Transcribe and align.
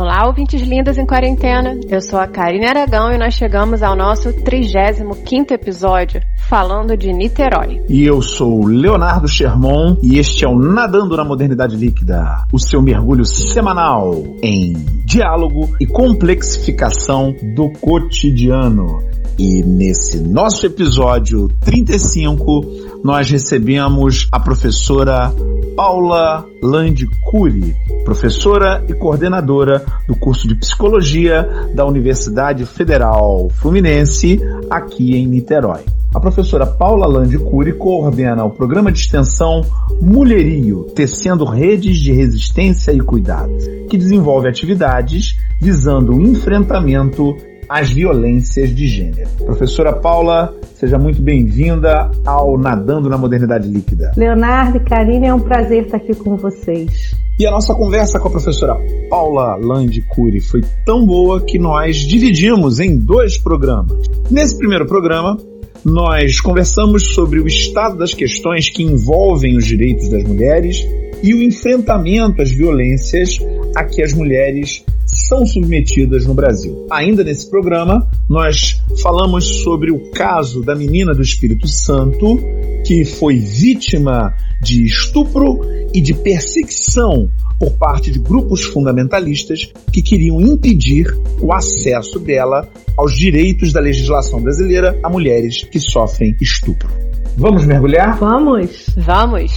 Olá, 0.00 0.28
ouvintes 0.28 0.62
lindas 0.62 0.96
em 0.96 1.04
quarentena. 1.04 1.76
Eu 1.88 2.00
sou 2.00 2.20
a 2.20 2.28
Karine 2.28 2.66
Aragão 2.66 3.10
e 3.10 3.18
nós 3.18 3.34
chegamos 3.34 3.82
ao 3.82 3.96
nosso 3.96 4.32
35º 4.32 5.50
episódio, 5.50 6.20
falando 6.48 6.96
de 6.96 7.12
Niterói. 7.12 7.82
E 7.88 8.04
eu 8.06 8.22
sou 8.22 8.64
Leonardo 8.64 9.26
Sherman 9.26 9.98
e 10.00 10.20
este 10.20 10.44
é 10.44 10.48
o 10.48 10.56
Nadando 10.56 11.16
na 11.16 11.24
Modernidade 11.24 11.74
Líquida, 11.74 12.44
o 12.52 12.60
seu 12.60 12.80
mergulho 12.80 13.24
semanal 13.24 14.14
em 14.40 14.72
diálogo 15.04 15.68
e 15.80 15.86
complexificação 15.86 17.34
do 17.56 17.68
cotidiano. 17.80 19.02
E 19.36 19.62
nesse 19.64 20.20
nosso 20.20 20.64
episódio 20.64 21.48
35, 21.64 22.87
nós 23.02 23.30
recebemos 23.30 24.28
a 24.32 24.40
professora 24.40 25.32
Paula 25.76 26.44
Landicuri, 26.62 27.76
professora 28.04 28.84
e 28.88 28.94
coordenadora 28.94 29.84
do 30.06 30.16
curso 30.16 30.48
de 30.48 30.54
Psicologia 30.56 31.48
da 31.74 31.86
Universidade 31.86 32.66
Federal 32.66 33.48
Fluminense, 33.50 34.40
aqui 34.68 35.14
em 35.14 35.26
Niterói. 35.26 35.82
A 36.14 36.18
professora 36.18 36.66
Paula 36.66 37.06
Landicuri 37.06 37.74
coordena 37.74 38.44
o 38.44 38.50
programa 38.50 38.90
de 38.90 38.98
extensão 38.98 39.62
Mulherio, 40.00 40.86
tecendo 40.94 41.44
redes 41.44 41.98
de 41.98 42.12
resistência 42.12 42.92
e 42.92 43.00
cuidado, 43.00 43.52
que 43.88 43.98
desenvolve 43.98 44.48
atividades 44.48 45.38
visando 45.60 46.12
o 46.14 46.20
enfrentamento 46.20 47.36
às 47.68 47.90
violências 47.90 48.74
de 48.74 48.86
gênero. 48.86 49.28
Professora 49.44 49.92
Paula, 49.92 50.54
seja 50.74 50.98
muito 50.98 51.20
bem-vinda 51.20 52.10
ao 52.24 52.56
Nadando 52.56 53.08
na 53.08 53.18
Modernidade 53.18 53.68
Líquida. 53.68 54.12
Leonardo 54.16 54.78
e 54.78 54.80
Karine, 54.80 55.26
é 55.26 55.34
um 55.34 55.40
prazer 55.40 55.84
estar 55.84 55.98
aqui 55.98 56.14
com 56.14 56.36
vocês. 56.36 57.14
E 57.38 57.46
a 57.46 57.50
nossa 57.50 57.74
conversa 57.74 58.18
com 58.18 58.28
a 58.28 58.30
professora 58.30 58.76
Paula 59.08 59.56
Landi 59.56 60.02
Cury 60.02 60.40
foi 60.40 60.62
tão 60.84 61.06
boa 61.06 61.40
que 61.40 61.58
nós 61.58 61.96
dividimos 61.98 62.80
em 62.80 62.96
dois 62.96 63.38
programas. 63.38 64.08
Nesse 64.30 64.58
primeiro 64.58 64.86
programa, 64.86 65.38
nós 65.84 66.40
conversamos 66.40 67.14
sobre 67.14 67.38
o 67.38 67.46
estado 67.46 67.98
das 67.98 68.12
questões 68.12 68.68
que 68.68 68.82
envolvem 68.82 69.56
os 69.56 69.64
direitos 69.64 70.08
das 70.08 70.24
mulheres 70.24 70.84
e 71.22 71.34
o 71.34 71.42
enfrentamento 71.42 72.42
às 72.42 72.50
violências 72.50 73.38
a 73.76 73.84
que 73.84 74.02
as 74.02 74.12
mulheres 74.12 74.84
são 75.28 75.44
submetidas 75.44 76.26
no 76.26 76.32
Brasil. 76.32 76.86
Ainda 76.90 77.22
nesse 77.22 77.48
programa, 77.50 78.08
nós 78.28 78.80
falamos 79.02 79.62
sobre 79.62 79.92
o 79.92 80.10
caso 80.10 80.62
da 80.62 80.74
menina 80.74 81.14
do 81.14 81.22
Espírito 81.22 81.68
Santo 81.68 82.38
que 82.84 83.04
foi 83.04 83.38
vítima 83.38 84.34
de 84.62 84.86
estupro 84.86 85.60
e 85.92 86.00
de 86.00 86.14
perseguição 86.14 87.28
por 87.58 87.72
parte 87.72 88.10
de 88.10 88.18
grupos 88.18 88.62
fundamentalistas 88.64 89.70
que 89.92 90.00
queriam 90.00 90.40
impedir 90.40 91.14
o 91.40 91.52
acesso 91.52 92.18
dela 92.18 92.66
aos 92.96 93.14
direitos 93.14 93.72
da 93.72 93.80
legislação 93.80 94.40
brasileira 94.40 94.98
a 95.02 95.10
mulheres 95.10 95.64
que 95.64 95.78
sofrem 95.78 96.36
estupro. 96.40 96.88
Vamos 97.36 97.66
mergulhar? 97.66 98.18
Vamos! 98.18 98.86
Vamos! 98.96 99.52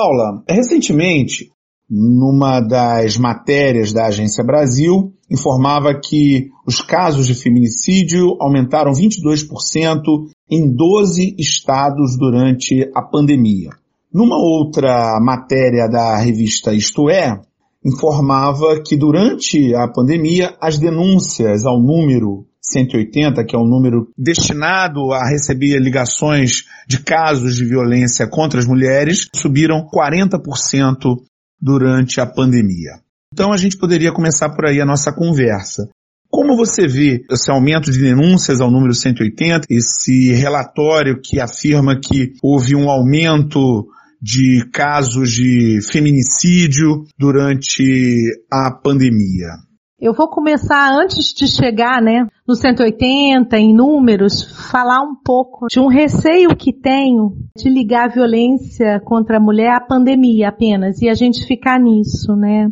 Paula, 0.00 0.44
recentemente, 0.48 1.50
numa 1.90 2.60
das 2.60 3.16
matérias 3.16 3.92
da 3.92 4.06
Agência 4.06 4.44
Brasil, 4.44 5.12
informava 5.28 5.92
que 5.92 6.50
os 6.64 6.80
casos 6.80 7.26
de 7.26 7.34
feminicídio 7.34 8.36
aumentaram 8.40 8.92
22% 8.92 10.02
em 10.48 10.72
12 10.72 11.34
estados 11.36 12.16
durante 12.16 12.88
a 12.94 13.02
pandemia. 13.02 13.70
Numa 14.14 14.36
outra 14.36 15.18
matéria 15.20 15.88
da 15.88 16.16
revista 16.16 16.72
Isto 16.72 17.10
É, 17.10 17.40
informava 17.84 18.80
que 18.80 18.96
durante 18.96 19.74
a 19.74 19.88
pandemia 19.88 20.56
as 20.60 20.78
denúncias 20.78 21.66
ao 21.66 21.82
número 21.82 22.46
180, 22.72 23.44
que 23.44 23.56
é 23.56 23.58
um 23.58 23.66
número 23.66 24.08
destinado 24.16 25.12
a 25.12 25.28
receber 25.28 25.78
ligações 25.78 26.64
de 26.86 27.02
casos 27.02 27.54
de 27.56 27.64
violência 27.64 28.28
contra 28.28 28.58
as 28.58 28.66
mulheres, 28.66 29.28
subiram 29.34 29.86
40% 29.86 31.16
durante 31.60 32.20
a 32.20 32.26
pandemia. 32.26 33.00
Então 33.32 33.52
a 33.52 33.56
gente 33.56 33.76
poderia 33.76 34.12
começar 34.12 34.50
por 34.50 34.66
aí 34.66 34.80
a 34.80 34.86
nossa 34.86 35.12
conversa. 35.12 35.88
Como 36.30 36.56
você 36.56 36.86
vê 36.86 37.24
esse 37.30 37.50
aumento 37.50 37.90
de 37.90 37.98
denúncias 37.98 38.60
ao 38.60 38.70
número 38.70 38.94
180, 38.94 39.66
esse 39.70 40.32
relatório 40.32 41.20
que 41.22 41.40
afirma 41.40 41.98
que 41.98 42.34
houve 42.42 42.76
um 42.76 42.90
aumento 42.90 43.88
de 44.20 44.68
casos 44.72 45.30
de 45.30 45.80
feminicídio 45.82 47.04
durante 47.18 48.30
a 48.52 48.70
pandemia? 48.70 49.67
Eu 50.00 50.14
vou 50.14 50.28
começar 50.28 50.92
antes 50.94 51.34
de 51.34 51.48
chegar, 51.48 52.00
né, 52.00 52.28
no 52.46 52.54
180, 52.54 53.58
em 53.58 53.74
números, 53.74 54.44
falar 54.70 55.02
um 55.02 55.16
pouco 55.16 55.66
de 55.66 55.80
um 55.80 55.88
receio 55.88 56.54
que 56.54 56.72
tenho 56.72 57.32
de 57.56 57.68
ligar 57.68 58.04
a 58.04 58.12
violência 58.12 59.00
contra 59.00 59.38
a 59.38 59.40
mulher 59.40 59.72
à 59.74 59.80
pandemia 59.80 60.50
apenas 60.50 61.02
e 61.02 61.08
a 61.08 61.14
gente 61.14 61.44
ficar 61.44 61.80
nisso, 61.80 62.36
né? 62.36 62.68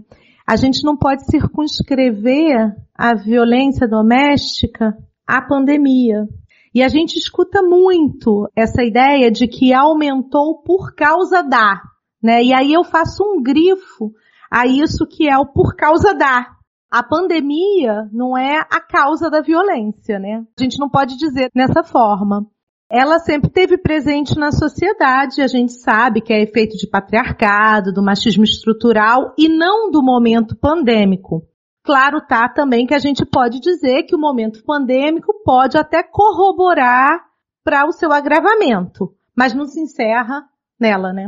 A 0.47 0.55
gente 0.55 0.85
não 0.85 0.97
pode 0.97 1.27
circunscrever 1.29 2.73
a 2.95 3.17
violência 3.17 3.89
doméstica 3.89 4.97
à 5.27 5.43
pandemia. 5.43 6.29
E 6.73 6.81
a 6.81 6.87
gente 6.87 7.19
escuta 7.19 7.61
muito 7.61 8.49
essa 8.55 8.85
ideia 8.85 9.33
de 9.33 9.49
que 9.49 9.75
aumentou 9.75 10.63
por 10.63 10.95
causa 10.95 11.43
da, 11.43 11.83
né? 12.23 12.41
E 12.45 12.53
aí 12.53 12.73
eu 12.73 12.85
faço 12.85 13.25
um 13.25 13.43
grifo 13.43 14.13
a 14.49 14.65
isso 14.65 15.05
que 15.09 15.29
é 15.29 15.37
o 15.37 15.47
por 15.47 15.75
causa 15.75 16.15
da. 16.15 16.56
A 16.91 17.03
pandemia 17.03 18.09
não 18.13 18.37
é 18.37 18.59
a 18.59 18.81
causa 18.81 19.29
da 19.29 19.41
violência, 19.41 20.19
né? 20.19 20.45
A 20.59 20.63
gente 20.63 20.79
não 20.79 20.89
pode 20.89 21.17
dizer 21.17 21.51
dessa 21.55 21.83
forma. 21.83 22.47
Ela 22.89 23.19
sempre 23.19 23.51
teve 23.51 23.77
presente 23.77 24.39
na 24.39 24.53
sociedade, 24.53 25.43
a 25.43 25.49
gente 25.49 25.73
sabe 25.73 26.21
que 26.21 26.33
é 26.33 26.43
efeito 26.43 26.77
de 26.77 26.89
patriarcado, 26.89 27.93
do 27.93 28.03
machismo 28.03 28.45
estrutural 28.45 29.35
e 29.37 29.49
não 29.49 29.91
do 29.91 30.03
momento 30.03 30.57
pandêmico. 30.57 31.43
Claro, 31.83 32.21
tá 32.21 32.49
também 32.49 32.87
que 32.87 32.95
a 32.95 32.99
gente 32.99 33.25
pode 33.25 33.59
dizer 33.61 34.05
que 34.05 34.15
o 34.15 34.19
momento 34.19 34.63
pandêmico 34.65 35.33
pode 35.45 35.77
até 35.77 36.03
corroborar 36.03 37.25
para 37.65 37.87
o 37.87 37.93
seu 37.93 38.13
agravamento, 38.13 39.13
mas 39.37 39.53
não 39.53 39.67
se 39.67 39.81
encerra 39.81 40.45
nela, 40.79 41.13
né? 41.13 41.27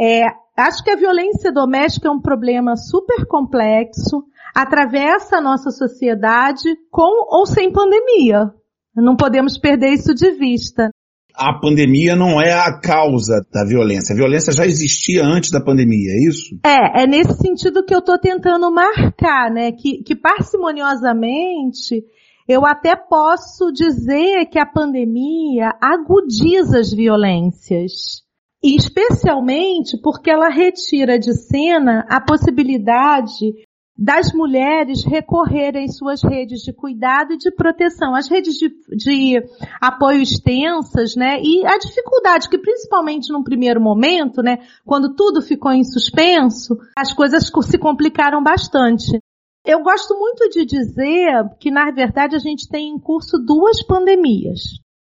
É, 0.00 0.24
acho 0.56 0.82
que 0.82 0.90
a 0.90 0.96
violência 0.96 1.52
doméstica 1.52 2.08
é 2.08 2.10
um 2.10 2.20
problema 2.20 2.76
super 2.76 3.26
complexo, 3.26 4.24
atravessa 4.54 5.38
a 5.38 5.40
nossa 5.40 5.70
sociedade 5.70 6.76
com 6.90 7.26
ou 7.36 7.46
sem 7.46 7.72
pandemia. 7.72 8.50
Não 8.94 9.16
podemos 9.16 9.58
perder 9.58 9.92
isso 9.92 10.14
de 10.14 10.30
vista. 10.32 10.90
A 11.34 11.52
pandemia 11.58 12.14
não 12.14 12.40
é 12.40 12.52
a 12.52 12.78
causa 12.78 13.44
da 13.52 13.64
violência. 13.64 14.12
A 14.12 14.16
violência 14.16 14.52
já 14.52 14.64
existia 14.64 15.24
antes 15.24 15.50
da 15.50 15.60
pandemia, 15.60 16.12
é 16.12 16.28
isso? 16.28 16.56
É, 16.64 17.02
é 17.02 17.06
nesse 17.08 17.36
sentido 17.38 17.84
que 17.84 17.92
eu 17.92 17.98
estou 17.98 18.16
tentando 18.16 18.70
marcar, 18.70 19.50
né? 19.50 19.72
Que, 19.72 20.04
que 20.04 20.14
parcimoniosamente 20.14 22.04
eu 22.46 22.64
até 22.64 22.94
posso 22.94 23.72
dizer 23.72 24.46
que 24.46 24.60
a 24.60 24.66
pandemia 24.66 25.72
agudiza 25.80 26.78
as 26.78 26.92
violências. 26.92 28.23
E 28.64 28.76
especialmente 28.76 30.00
porque 30.00 30.30
ela 30.30 30.48
retira 30.48 31.18
de 31.18 31.34
cena 31.34 32.06
a 32.08 32.18
possibilidade 32.18 33.52
das 33.94 34.32
mulheres 34.32 35.04
recorrerem 35.04 35.86
suas 35.86 36.22
redes 36.22 36.62
de 36.62 36.72
cuidado 36.72 37.34
e 37.34 37.36
de 37.36 37.50
proteção, 37.50 38.14
as 38.14 38.26
redes 38.26 38.54
de, 38.54 38.70
de, 38.96 39.40
apoio 39.78 40.22
extensas, 40.22 41.14
né? 41.14 41.40
E 41.42 41.64
a 41.66 41.76
dificuldade 41.76 42.48
que 42.48 42.56
principalmente 42.56 43.30
num 43.30 43.44
primeiro 43.44 43.82
momento, 43.82 44.42
né, 44.42 44.66
quando 44.84 45.14
tudo 45.14 45.42
ficou 45.42 45.70
em 45.70 45.84
suspenso, 45.84 46.78
as 46.96 47.12
coisas 47.12 47.52
se 47.66 47.78
complicaram 47.78 48.42
bastante. 48.42 49.20
Eu 49.62 49.82
gosto 49.82 50.18
muito 50.18 50.48
de 50.48 50.64
dizer 50.64 51.50
que 51.60 51.70
na 51.70 51.90
verdade 51.90 52.34
a 52.34 52.40
gente 52.40 52.66
tem 52.66 52.88
em 52.88 52.98
curso 52.98 53.36
duas 53.38 53.82
pandemias. 53.86 54.60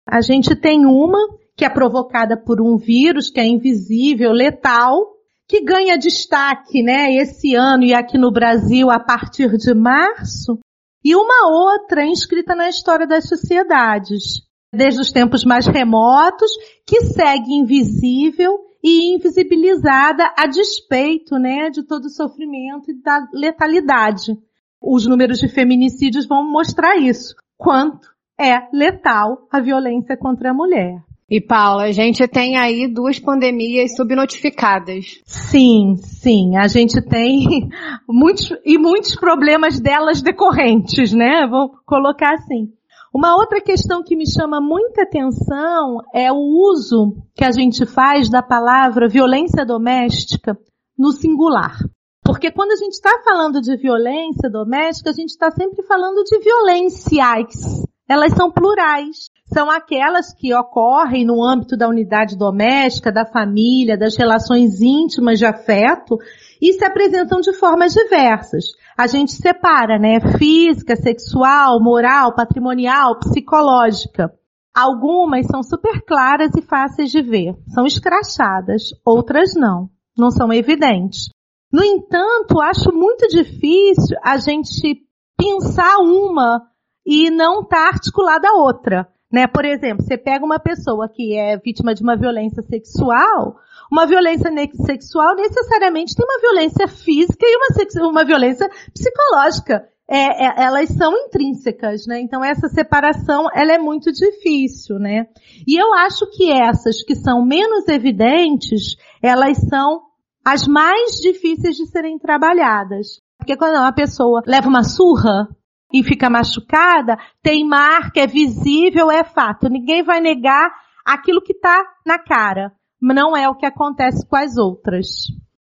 A 0.09 0.19
gente 0.19 0.55
tem 0.55 0.83
uma 0.83 1.19
que 1.61 1.65
é 1.65 1.69
provocada 1.69 2.35
por 2.35 2.59
um 2.59 2.75
vírus 2.75 3.29
que 3.29 3.39
é 3.39 3.45
invisível, 3.45 4.31
letal, 4.31 5.11
que 5.47 5.63
ganha 5.63 5.95
destaque, 5.95 6.81
né, 6.81 7.13
esse 7.13 7.53
ano 7.53 7.83
e 7.83 7.93
aqui 7.93 8.17
no 8.17 8.31
Brasil 8.31 8.89
a 8.89 8.99
partir 8.99 9.55
de 9.57 9.71
março, 9.71 10.57
e 11.05 11.15
uma 11.15 11.47
outra 11.51 12.03
inscrita 12.03 12.55
na 12.55 12.67
história 12.67 13.05
das 13.05 13.29
sociedades, 13.29 14.41
desde 14.73 15.01
os 15.01 15.11
tempos 15.11 15.45
mais 15.45 15.67
remotos, 15.67 16.49
que 16.83 17.01
segue 17.01 17.53
invisível 17.53 18.57
e 18.83 19.13
invisibilizada 19.13 20.33
a 20.35 20.47
despeito, 20.47 21.37
né, 21.37 21.69
de 21.69 21.83
todo 21.83 22.05
o 22.05 22.09
sofrimento 22.09 22.89
e 22.89 22.99
da 22.99 23.23
letalidade. 23.31 24.35
Os 24.81 25.05
números 25.05 25.37
de 25.37 25.47
feminicídios 25.47 26.25
vão 26.25 26.43
mostrar 26.43 26.97
isso. 26.97 27.35
Quanto 27.55 28.09
é 28.35 28.67
letal 28.73 29.47
a 29.51 29.61
violência 29.61 30.17
contra 30.17 30.49
a 30.49 30.53
mulher. 30.55 31.03
E 31.31 31.39
Paula, 31.39 31.83
a 31.83 31.91
gente 31.93 32.27
tem 32.27 32.57
aí 32.57 32.93
duas 32.93 33.17
pandemias 33.17 33.95
subnotificadas. 33.95 35.21
Sim, 35.25 35.95
sim, 35.95 36.57
a 36.57 36.67
gente 36.67 37.01
tem 37.01 37.69
muitos 38.05 38.51
e 38.65 38.77
muitos 38.77 39.15
problemas 39.15 39.79
delas 39.79 40.21
decorrentes, 40.21 41.13
né? 41.13 41.47
Vou 41.47 41.71
colocar 41.85 42.33
assim. 42.33 42.73
Uma 43.15 43.37
outra 43.37 43.61
questão 43.61 44.03
que 44.03 44.13
me 44.13 44.29
chama 44.29 44.59
muita 44.59 45.03
atenção 45.03 45.99
é 46.13 46.29
o 46.33 46.35
uso 46.35 47.15
que 47.33 47.45
a 47.45 47.51
gente 47.51 47.85
faz 47.85 48.29
da 48.29 48.43
palavra 48.43 49.07
violência 49.07 49.65
doméstica 49.65 50.57
no 50.99 51.13
singular. 51.13 51.77
Porque 52.25 52.51
quando 52.51 52.71
a 52.71 52.75
gente 52.75 52.91
está 52.91 53.21
falando 53.23 53.61
de 53.61 53.77
violência 53.77 54.49
doméstica, 54.49 55.11
a 55.11 55.13
gente 55.13 55.29
está 55.29 55.49
sempre 55.49 55.81
falando 55.83 56.25
de 56.25 56.39
violências. 56.39 57.85
Elas 58.05 58.33
são 58.33 58.51
plurais 58.51 59.30
são 59.53 59.69
aquelas 59.69 60.33
que 60.33 60.53
ocorrem 60.53 61.25
no 61.25 61.43
âmbito 61.43 61.75
da 61.75 61.87
unidade 61.87 62.37
doméstica, 62.37 63.11
da 63.11 63.25
família, 63.25 63.97
das 63.97 64.15
relações 64.15 64.81
íntimas 64.81 65.39
de 65.39 65.45
afeto 65.45 66.17
e 66.61 66.73
se 66.73 66.85
apresentam 66.85 67.41
de 67.41 67.53
formas 67.53 67.93
diversas. 67.93 68.65
A 68.97 69.07
gente 69.07 69.33
separa, 69.33 69.99
né? 69.99 70.19
Física, 70.37 70.95
sexual, 70.95 71.81
moral, 71.81 72.33
patrimonial, 72.33 73.19
psicológica. 73.19 74.31
Algumas 74.73 75.47
são 75.47 75.61
super 75.61 76.01
claras 76.05 76.51
e 76.55 76.61
fáceis 76.61 77.11
de 77.11 77.21
ver. 77.21 77.55
São 77.73 77.85
escrachadas. 77.85 78.83
Outras 79.05 79.53
não. 79.53 79.89
Não 80.17 80.31
são 80.31 80.53
evidentes. 80.53 81.29
No 81.71 81.83
entanto, 81.83 82.61
acho 82.61 82.93
muito 82.93 83.27
difícil 83.27 84.17
a 84.23 84.37
gente 84.37 85.01
pensar 85.37 85.97
uma 85.97 86.61
e 87.05 87.29
não 87.29 87.61
estar 87.61 87.83
tá 87.83 87.87
articulada 87.87 88.47
a 88.47 88.61
outra. 88.61 89.07
Né? 89.31 89.47
Por 89.47 89.65
exemplo, 89.65 90.03
você 90.03 90.17
pega 90.17 90.45
uma 90.45 90.59
pessoa 90.59 91.07
que 91.07 91.37
é 91.37 91.57
vítima 91.57 91.95
de 91.95 92.03
uma 92.03 92.17
violência 92.17 92.61
sexual, 92.63 93.55
uma 93.91 94.05
violência 94.05 94.51
sexual 94.85 95.35
necessariamente 95.35 96.15
tem 96.15 96.25
uma 96.25 96.39
violência 96.39 96.87
física 96.87 97.45
e 97.45 97.57
uma, 97.57 98.09
uma 98.09 98.25
violência 98.25 98.69
psicológica. 98.93 99.87
É, 100.09 100.45
é, 100.45 100.63
elas 100.65 100.89
são 100.89 101.13
intrínsecas, 101.15 102.05
né? 102.05 102.19
Então 102.19 102.43
essa 102.43 102.67
separação, 102.67 103.47
ela 103.55 103.71
é 103.71 103.77
muito 103.77 104.11
difícil, 104.11 104.99
né? 104.99 105.27
E 105.65 105.81
eu 105.81 105.93
acho 105.93 106.29
que 106.31 106.51
essas 106.51 107.01
que 107.01 107.15
são 107.15 107.45
menos 107.45 107.87
evidentes, 107.87 108.97
elas 109.23 109.57
são 109.69 110.01
as 110.43 110.67
mais 110.67 111.11
difíceis 111.21 111.77
de 111.77 111.85
serem 111.87 112.19
trabalhadas. 112.19 113.21
Porque 113.37 113.55
quando 113.55 113.75
uma 113.75 113.93
pessoa 113.93 114.41
leva 114.45 114.67
uma 114.67 114.83
surra, 114.83 115.47
e 115.93 116.03
fica 116.03 116.29
machucada, 116.29 117.17
tem 117.41 117.67
marca, 117.67 118.21
é 118.21 118.27
visível, 118.27 119.11
é 119.11 119.23
fato. 119.23 119.69
Ninguém 119.69 120.03
vai 120.03 120.19
negar 120.19 120.71
aquilo 121.05 121.41
que 121.41 121.53
está 121.53 121.83
na 122.05 122.17
cara. 122.17 122.71
Não 123.01 123.35
é 123.35 123.49
o 123.49 123.55
que 123.55 123.65
acontece 123.65 124.27
com 124.27 124.35
as 124.35 124.57
outras. 124.57 125.07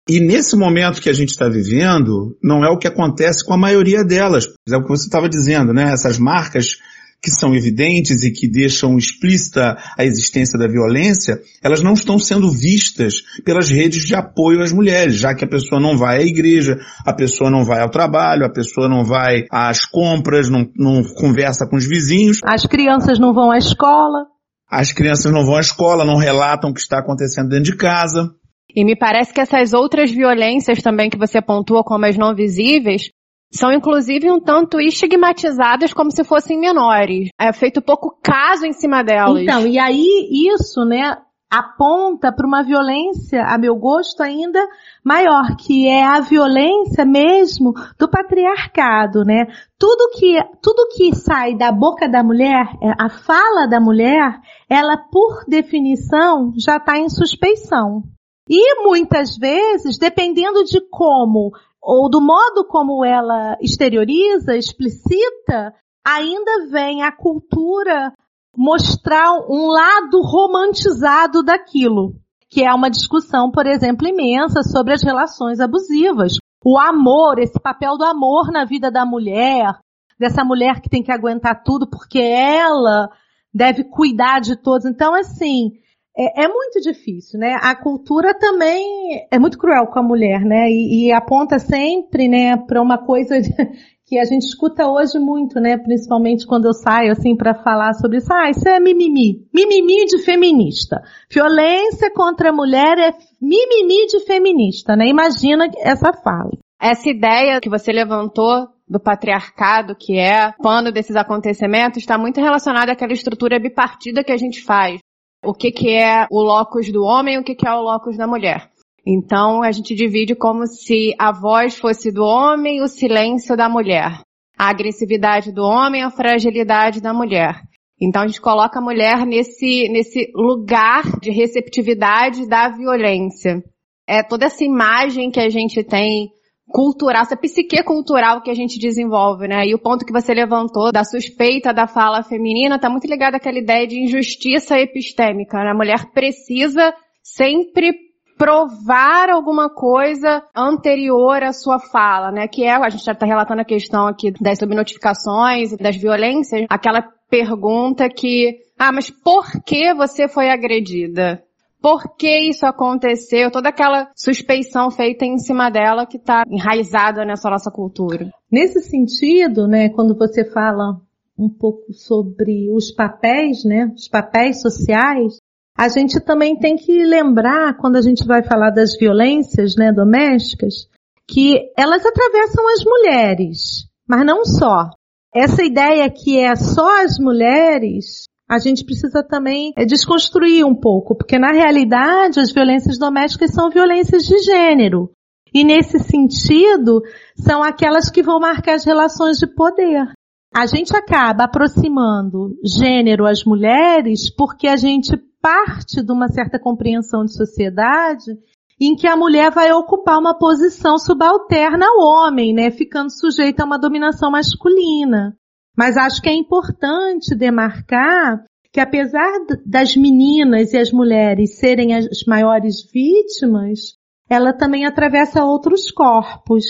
E 0.09 0.19
nesse 0.19 0.55
momento 0.55 1.01
que 1.01 1.09
a 1.09 1.13
gente 1.13 1.29
está 1.29 1.47
vivendo, 1.47 2.35
não 2.43 2.65
é 2.65 2.69
o 2.69 2.79
que 2.79 2.87
acontece 2.87 3.45
com 3.45 3.53
a 3.53 3.57
maioria 3.57 4.03
delas. 4.03 4.47
É 4.67 4.75
o 4.75 4.81
que 4.81 4.89
você 4.89 5.05
estava 5.05 5.29
dizendo, 5.29 5.71
né? 5.71 5.91
Essas 5.93 6.17
marcas 6.17 6.77
que 7.21 7.29
são 7.29 7.53
evidentes 7.53 8.23
e 8.23 8.31
que 8.31 8.49
deixam 8.49 8.97
explícita 8.97 9.77
a 9.97 10.05
existência 10.05 10.57
da 10.57 10.67
violência, 10.67 11.39
elas 11.61 11.81
não 11.81 11.93
estão 11.93 12.17
sendo 12.17 12.51
vistas 12.51 13.15
pelas 13.43 13.69
redes 13.69 14.05
de 14.05 14.15
apoio 14.15 14.61
às 14.61 14.71
mulheres, 14.71 15.15
já 15.15 15.33
que 15.35 15.43
a 15.43 15.47
pessoa 15.47 15.81
não 15.81 15.97
vai 15.97 16.19
à 16.19 16.21
igreja, 16.21 16.79
a 17.05 17.13
pessoa 17.13 17.49
não 17.49 17.65
vai 17.65 17.81
ao 17.81 17.89
trabalho, 17.89 18.45
a 18.45 18.51
pessoa 18.51 18.87
não 18.87 19.03
vai 19.03 19.45
às 19.51 19.85
compras, 19.85 20.49
não, 20.49 20.65
não 20.77 21.03
conversa 21.15 21.67
com 21.67 21.75
os 21.75 21.85
vizinhos. 21.85 22.39
As 22.43 22.65
crianças 22.65 23.19
não 23.19 23.33
vão 23.33 23.51
à 23.51 23.57
escola. 23.57 24.25
As 24.71 24.91
crianças 24.91 25.31
não 25.31 25.43
vão 25.45 25.55
à 25.55 25.61
escola, 25.61 26.05
não 26.05 26.17
relatam 26.17 26.69
o 26.69 26.73
que 26.73 26.79
está 26.79 26.99
acontecendo 26.99 27.49
dentro 27.49 27.71
de 27.71 27.75
casa. 27.75 28.29
E 28.73 28.85
me 28.85 28.95
parece 28.95 29.33
que 29.33 29.41
essas 29.41 29.73
outras 29.73 30.11
violências 30.11 30.81
também 30.81 31.09
que 31.09 31.17
você 31.17 31.41
pontua 31.41 31.83
como 31.83 32.05
as 32.05 32.15
não 32.15 32.35
visíveis, 32.35 33.09
são 33.51 33.71
inclusive 33.71 34.31
um 34.31 34.39
tanto 34.39 34.79
estigmatizadas 34.79 35.93
como 35.93 36.11
se 36.11 36.23
fossem 36.23 36.59
menores. 36.59 37.29
É 37.39 37.51
feito 37.51 37.81
pouco 37.81 38.17
caso 38.21 38.65
em 38.65 38.73
cima 38.73 39.03
delas. 39.03 39.41
Então, 39.41 39.65
e 39.67 39.79
aí 39.79 40.29
isso, 40.53 40.85
né, 40.85 41.17
aponta 41.49 42.31
para 42.31 42.45
uma 42.45 42.63
violência, 42.63 43.43
a 43.43 43.57
meu 43.57 43.75
gosto, 43.75 44.21
ainda 44.21 44.63
maior, 45.03 45.55
que 45.57 45.87
é 45.87 46.03
a 46.03 46.19
violência 46.19 47.03
mesmo 47.03 47.73
do 47.97 48.07
patriarcado, 48.07 49.23
né? 49.25 49.47
Tudo 49.77 50.11
que, 50.11 50.37
tudo 50.61 50.87
que 50.95 51.15
sai 51.15 51.55
da 51.55 51.71
boca 51.71 52.07
da 52.07 52.23
mulher, 52.23 52.67
é, 52.81 52.91
a 52.99 53.09
fala 53.09 53.67
da 53.67 53.79
mulher, 53.79 54.39
ela 54.69 54.95
por 54.95 55.43
definição 55.47 56.53
já 56.55 56.77
está 56.77 56.99
em 56.99 57.09
suspeição. 57.09 58.03
E 58.47 58.83
muitas 58.83 59.37
vezes, 59.37 59.97
dependendo 59.97 60.63
de 60.63 60.81
como 60.89 61.51
ou 61.81 62.09
do 62.09 62.21
modo 62.21 62.65
como 62.67 63.05
ela 63.05 63.57
exterioriza, 63.61 64.55
explicita, 64.55 65.73
ainda 66.05 66.67
vem 66.69 67.03
a 67.03 67.11
cultura 67.11 68.13
mostrar 68.55 69.31
um 69.49 69.67
lado 69.67 70.21
romantizado 70.21 71.43
daquilo, 71.43 72.13
que 72.49 72.63
é 72.63 72.73
uma 72.73 72.89
discussão, 72.89 73.51
por 73.51 73.65
exemplo, 73.65 74.07
imensa 74.07 74.63
sobre 74.63 74.93
as 74.93 75.03
relações 75.03 75.59
abusivas. 75.59 76.37
O 76.65 76.77
amor, 76.77 77.39
esse 77.39 77.59
papel 77.59 77.97
do 77.97 78.03
amor 78.03 78.51
na 78.51 78.65
vida 78.65 78.91
da 78.91 79.05
mulher, 79.05 79.73
dessa 80.19 80.43
mulher 80.43 80.81
que 80.81 80.89
tem 80.89 81.01
que 81.01 81.11
aguentar 81.11 81.63
tudo 81.63 81.89
porque 81.89 82.19
ela 82.19 83.09
deve 83.53 83.85
cuidar 83.85 84.41
de 84.41 84.55
todos. 84.57 84.85
Então, 84.85 85.15
assim, 85.15 85.71
é, 86.19 86.43
é, 86.43 86.47
muito 86.49 86.81
difícil, 86.81 87.39
né? 87.39 87.55
A 87.61 87.73
cultura 87.73 88.37
também 88.37 89.25
é 89.31 89.39
muito 89.39 89.57
cruel 89.57 89.87
com 89.87 89.99
a 89.99 90.03
mulher, 90.03 90.41
né? 90.41 90.69
E, 90.69 91.07
e 91.07 91.11
aponta 91.13 91.57
sempre, 91.57 92.27
né, 92.27 92.57
para 92.57 92.81
uma 92.81 92.97
coisa 92.97 93.39
de, 93.39 93.49
que 94.05 94.19
a 94.19 94.25
gente 94.25 94.41
escuta 94.41 94.85
hoje 94.85 95.17
muito, 95.17 95.61
né? 95.61 95.77
Principalmente 95.77 96.45
quando 96.45 96.65
eu 96.65 96.73
saio 96.73 97.13
assim 97.13 97.37
para 97.37 97.55
falar 97.63 97.93
sobre 97.93 98.17
isso. 98.17 98.33
Ah, 98.33 98.49
isso 98.49 98.67
é 98.67 98.81
mimimi. 98.81 99.47
Mimimi 99.53 100.05
de 100.07 100.17
feminista. 100.17 101.01
Violência 101.31 102.11
contra 102.13 102.49
a 102.49 102.53
mulher 102.53 102.97
é 102.97 103.13
mimimi 103.41 104.05
de 104.07 104.19
feminista, 104.25 104.97
né? 104.97 105.07
Imagina 105.07 105.69
essa 105.77 106.11
fala. 106.11 106.51
Essa 106.81 107.09
ideia 107.09 107.61
que 107.61 107.69
você 107.69 107.93
levantou 107.93 108.67
do 108.85 108.99
patriarcado, 108.99 109.95
que 109.95 110.17
é 110.17 110.51
pano 110.61 110.91
desses 110.91 111.15
acontecimentos, 111.15 111.99
está 111.99 112.17
muito 112.17 112.41
relacionada 112.41 112.91
àquela 112.91 113.13
estrutura 113.13 113.59
bipartida 113.59 114.23
que 114.23 114.31
a 114.33 114.37
gente 114.37 114.61
faz 114.63 114.99
o 115.43 115.53
que, 115.53 115.71
que 115.71 115.89
é 115.89 116.27
o 116.29 116.41
locus 116.41 116.91
do 116.91 117.03
homem 117.03 117.35
e 117.35 117.37
o 117.39 117.43
que, 117.43 117.55
que 117.55 117.67
é 117.67 117.73
o 117.73 117.81
locus 117.81 118.17
da 118.17 118.27
mulher. 118.27 118.69
Então 119.05 119.63
a 119.63 119.71
gente 119.71 119.95
divide 119.95 120.35
como 120.35 120.67
se 120.67 121.15
a 121.17 121.31
voz 121.31 121.77
fosse 121.77 122.11
do 122.11 122.23
homem 122.23 122.77
e 122.77 122.81
o 122.81 122.87
silêncio 122.87 123.55
da 123.55 123.69
mulher. 123.69 124.21
A 124.57 124.69
agressividade 124.69 125.51
do 125.53 125.63
homem 125.63 126.03
a 126.03 126.11
fragilidade 126.11 127.01
da 127.01 127.13
mulher. 127.13 127.55
Então 128.01 128.21
a 128.21 128.27
gente 128.27 128.41
coloca 128.41 128.79
a 128.79 128.81
mulher 128.81 129.25
nesse, 129.25 129.89
nesse 129.89 130.31
lugar 130.35 131.03
de 131.21 131.31
receptividade 131.31 132.47
da 132.47 132.69
violência. 132.69 133.63
É 134.07 134.23
toda 134.23 134.45
essa 134.45 134.63
imagem 134.63 135.31
que 135.31 135.39
a 135.39 135.49
gente 135.49 135.83
tem 135.83 136.29
cultural, 136.69 137.23
essa 137.23 137.35
psique 137.35 137.83
cultural 137.83 138.41
que 138.41 138.51
a 138.51 138.53
gente 138.53 138.79
desenvolve, 138.79 139.47
né? 139.47 139.65
E 139.65 139.73
o 139.73 139.79
ponto 139.79 140.05
que 140.05 140.13
você 140.13 140.33
levantou 140.33 140.91
da 140.91 141.03
suspeita 141.03 141.73
da 141.73 141.87
fala 141.87 142.23
feminina 142.23 142.75
está 142.75 142.89
muito 142.89 143.07
ligado 143.07 143.35
àquela 143.35 143.57
ideia 143.57 143.87
de 143.87 143.99
injustiça 144.03 144.79
epistêmica. 144.79 145.57
Né? 145.57 145.71
A 145.71 145.75
mulher 145.75 146.11
precisa 146.13 146.93
sempre 147.23 147.93
provar 148.37 149.29
alguma 149.29 149.69
coisa 149.69 150.41
anterior 150.55 151.43
à 151.43 151.51
sua 151.51 151.79
fala, 151.79 152.31
né? 152.31 152.47
Que 152.47 152.63
é, 152.63 152.71
a 152.71 152.89
gente 152.89 153.03
já 153.03 153.11
está 153.11 153.25
relatando 153.25 153.61
a 153.61 153.65
questão 153.65 154.07
aqui 154.07 154.31
das 154.39 154.59
subnotificações, 154.59 155.75
das 155.75 155.97
violências, 155.97 156.65
aquela 156.69 157.01
pergunta 157.29 158.09
que, 158.09 158.57
ah, 158.77 158.91
mas 158.91 159.09
por 159.09 159.45
que 159.65 159.93
você 159.93 160.27
foi 160.27 160.49
agredida? 160.49 161.43
Por 161.81 162.15
que 162.17 162.49
isso 162.49 162.65
aconteceu, 162.65 163.51
toda 163.51 163.69
aquela 163.69 164.09
suspeição 164.15 164.91
feita 164.91 165.25
em 165.25 165.37
cima 165.37 165.69
dela 165.69 166.05
que 166.05 166.17
está 166.17 166.43
enraizada 166.49 167.23
nessa 167.25 167.49
nossa 167.49 167.71
cultura. 167.71 168.29
Nesse 168.51 168.81
sentido, 168.81 169.67
né, 169.67 169.89
quando 169.89 170.15
você 170.17 170.43
fala 170.43 170.99
um 171.37 171.49
pouco 171.49 171.93
sobre 171.93 172.69
os 172.71 172.91
papéis, 172.91 173.63
né, 173.63 173.91
os 173.95 174.09
papéis 174.09 174.61
sociais, 174.61 175.37
a 175.77 175.87
gente 175.87 176.19
também 176.19 176.57
tem 176.57 176.75
que 176.75 177.03
lembrar, 177.05 177.77
quando 177.77 177.95
a 177.95 178.01
gente 178.01 178.25
vai 178.25 178.43
falar 178.43 178.71
das 178.71 178.97
violências, 178.97 179.75
né, 179.77 179.93
domésticas, 179.93 180.89
que 181.25 181.71
elas 181.77 182.05
atravessam 182.05 182.67
as 182.73 182.83
mulheres, 182.83 183.87
mas 184.05 184.25
não 184.25 184.43
só. 184.43 184.89
Essa 185.33 185.63
ideia 185.63 186.09
que 186.09 186.37
é 186.37 186.55
só 186.55 187.03
as 187.03 187.17
mulheres 187.19 188.28
a 188.49 188.57
gente 188.57 188.83
precisa 188.83 189.23
também 189.23 189.71
é, 189.77 189.85
desconstruir 189.85 190.65
um 190.65 190.73
pouco, 190.73 191.15
porque 191.15 191.37
na 191.37 191.51
realidade 191.51 192.39
as 192.39 192.51
violências 192.51 192.97
domésticas 192.97 193.51
são 193.51 193.69
violências 193.69 194.23
de 194.23 194.37
gênero. 194.39 195.11
E 195.53 195.63
nesse 195.63 195.99
sentido, 195.99 197.01
são 197.35 197.63
aquelas 197.63 198.09
que 198.09 198.23
vão 198.23 198.39
marcar 198.39 198.73
as 198.73 198.85
relações 198.85 199.37
de 199.37 199.47
poder. 199.47 200.11
A 200.55 200.65
gente 200.65 200.95
acaba 200.95 201.43
aproximando 201.43 202.55
gênero 202.65 203.25
às 203.27 203.43
mulheres 203.43 204.33
porque 204.35 204.67
a 204.67 204.75
gente 204.75 205.15
parte 205.41 206.03
de 206.03 206.11
uma 206.11 206.27
certa 206.27 206.59
compreensão 206.59 207.23
de 207.23 207.35
sociedade 207.35 208.31
em 208.79 208.95
que 208.95 209.07
a 209.07 209.15
mulher 209.15 209.51
vai 209.51 209.71
ocupar 209.73 210.17
uma 210.17 210.37
posição 210.37 210.97
subalterna 210.97 211.85
ao 211.85 211.99
homem, 211.99 212.53
né, 212.53 212.71
ficando 212.71 213.11
sujeita 213.11 213.63
a 213.63 213.65
uma 213.65 213.77
dominação 213.77 214.31
masculina. 214.31 215.35
Mas 215.79 215.95
acho 215.95 216.21
que 216.21 216.27
é 216.27 216.33
importante 216.33 217.33
demarcar 217.33 218.43
que 218.69 218.81
apesar 218.81 219.31
das 219.65 219.95
meninas 219.95 220.73
e 220.73 220.77
as 220.77 220.91
mulheres 220.91 221.57
serem 221.57 221.95
as 221.95 222.25
maiores 222.27 222.83
vítimas, 222.91 223.93
ela 224.29 224.51
também 224.51 224.85
atravessa 224.85 225.45
outros 225.45 225.89
corpos. 225.89 226.65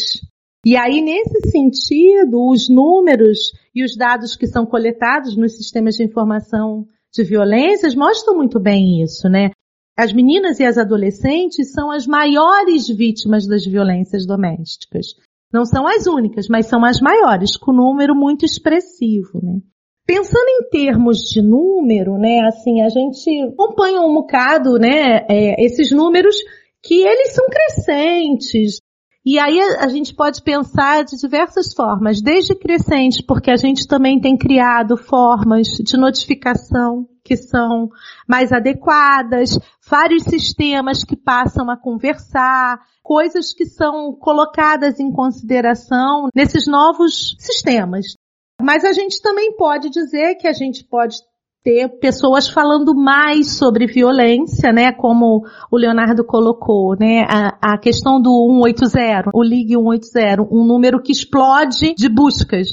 E 0.63 0.77
aí, 0.77 1.01
nesse 1.01 1.49
sentido, 1.49 2.51
os 2.51 2.69
números 2.69 3.51
e 3.73 3.83
os 3.83 3.97
dados 3.97 4.35
que 4.35 4.45
são 4.45 4.63
coletados 4.63 5.35
nos 5.35 5.57
sistemas 5.57 5.95
de 5.95 6.03
informação 6.03 6.85
de 7.11 7.23
violências 7.23 7.95
mostram 7.95 8.37
muito 8.37 8.59
bem 8.59 9.01
isso, 9.01 9.27
né? 9.27 9.49
As 9.97 10.13
meninas 10.13 10.59
e 10.59 10.63
as 10.63 10.77
adolescentes 10.77 11.71
são 11.71 11.89
as 11.89 12.05
maiores 12.05 12.87
vítimas 12.87 13.47
das 13.47 13.65
violências 13.65 14.27
domésticas. 14.27 15.15
Não 15.51 15.65
são 15.65 15.87
as 15.87 16.05
únicas, 16.05 16.47
mas 16.47 16.67
são 16.67 16.85
as 16.85 16.99
maiores, 17.01 17.57
com 17.57 17.71
número 17.71 18.15
muito 18.15 18.45
expressivo, 18.45 19.39
né? 19.41 19.59
Pensando 20.05 20.47
em 20.47 20.69
termos 20.69 21.19
de 21.19 21.41
número, 21.41 22.17
né, 22.17 22.41
assim, 22.47 22.81
a 22.81 22.89
gente 22.89 23.29
acompanha 23.53 24.01
um 24.01 24.13
bocado, 24.13 24.79
né, 24.79 25.25
é, 25.29 25.63
esses 25.63 25.91
números 25.91 26.35
que 26.83 26.95
eles 26.95 27.33
são 27.33 27.45
crescentes. 27.47 28.79
E 29.25 29.37
aí 29.37 29.59
a, 29.59 29.87
gente 29.89 30.15
pode 30.15 30.41
pensar 30.41 31.03
de 31.03 31.17
diversas 31.17 31.73
formas, 31.73 32.21
desde 32.21 32.55
crescente, 32.55 33.21
porque 33.21 33.51
a 33.51 33.55
gente 33.55 33.87
também 33.87 34.19
tem 34.19 34.35
criado 34.35 34.97
formas 34.97 35.67
de 35.67 35.97
notificação 35.97 37.05
que 37.29 37.37
são 37.37 37.89
mais 38.27 38.51
adequadas, 38.51 39.59
vários 39.87 40.23
sistemas 40.23 41.03
que 41.03 41.15
passam 41.15 41.69
a 41.69 41.77
conversar, 41.77 42.79
coisas 43.03 43.53
que 43.53 43.67
são 43.67 44.13
colocadas 44.13 44.99
em 44.99 45.11
consideração 45.11 46.29
nesses 46.33 46.65
novos 46.65 47.35
sistemas. 47.37 48.15
Mas 48.59 48.83
a 48.83 48.93
gente 48.93 49.21
também 49.21 49.55
pode 49.55 49.91
dizer 49.91 50.35
que 50.35 50.47
a 50.47 50.53
gente 50.53 50.83
pode 50.83 51.17
ter 51.63 51.87
pessoas 51.99 52.49
falando 52.49 52.95
mais 52.95 53.57
sobre 53.57 53.85
violência, 53.85 54.71
né, 54.71 54.91
como 54.91 55.45
o 55.69 55.77
Leonardo 55.77 56.23
colocou, 56.23 56.95
né, 56.99 57.27
a, 57.29 57.73
a 57.73 57.77
questão 57.77 58.19
do 58.19 58.31
180, 58.63 59.29
o 59.35 59.43
Ligue 59.43 59.75
180, 59.75 60.41
um 60.51 60.65
número 60.65 60.99
que 60.99 61.11
explode 61.11 61.93
de 61.93 62.09
buscas. 62.09 62.69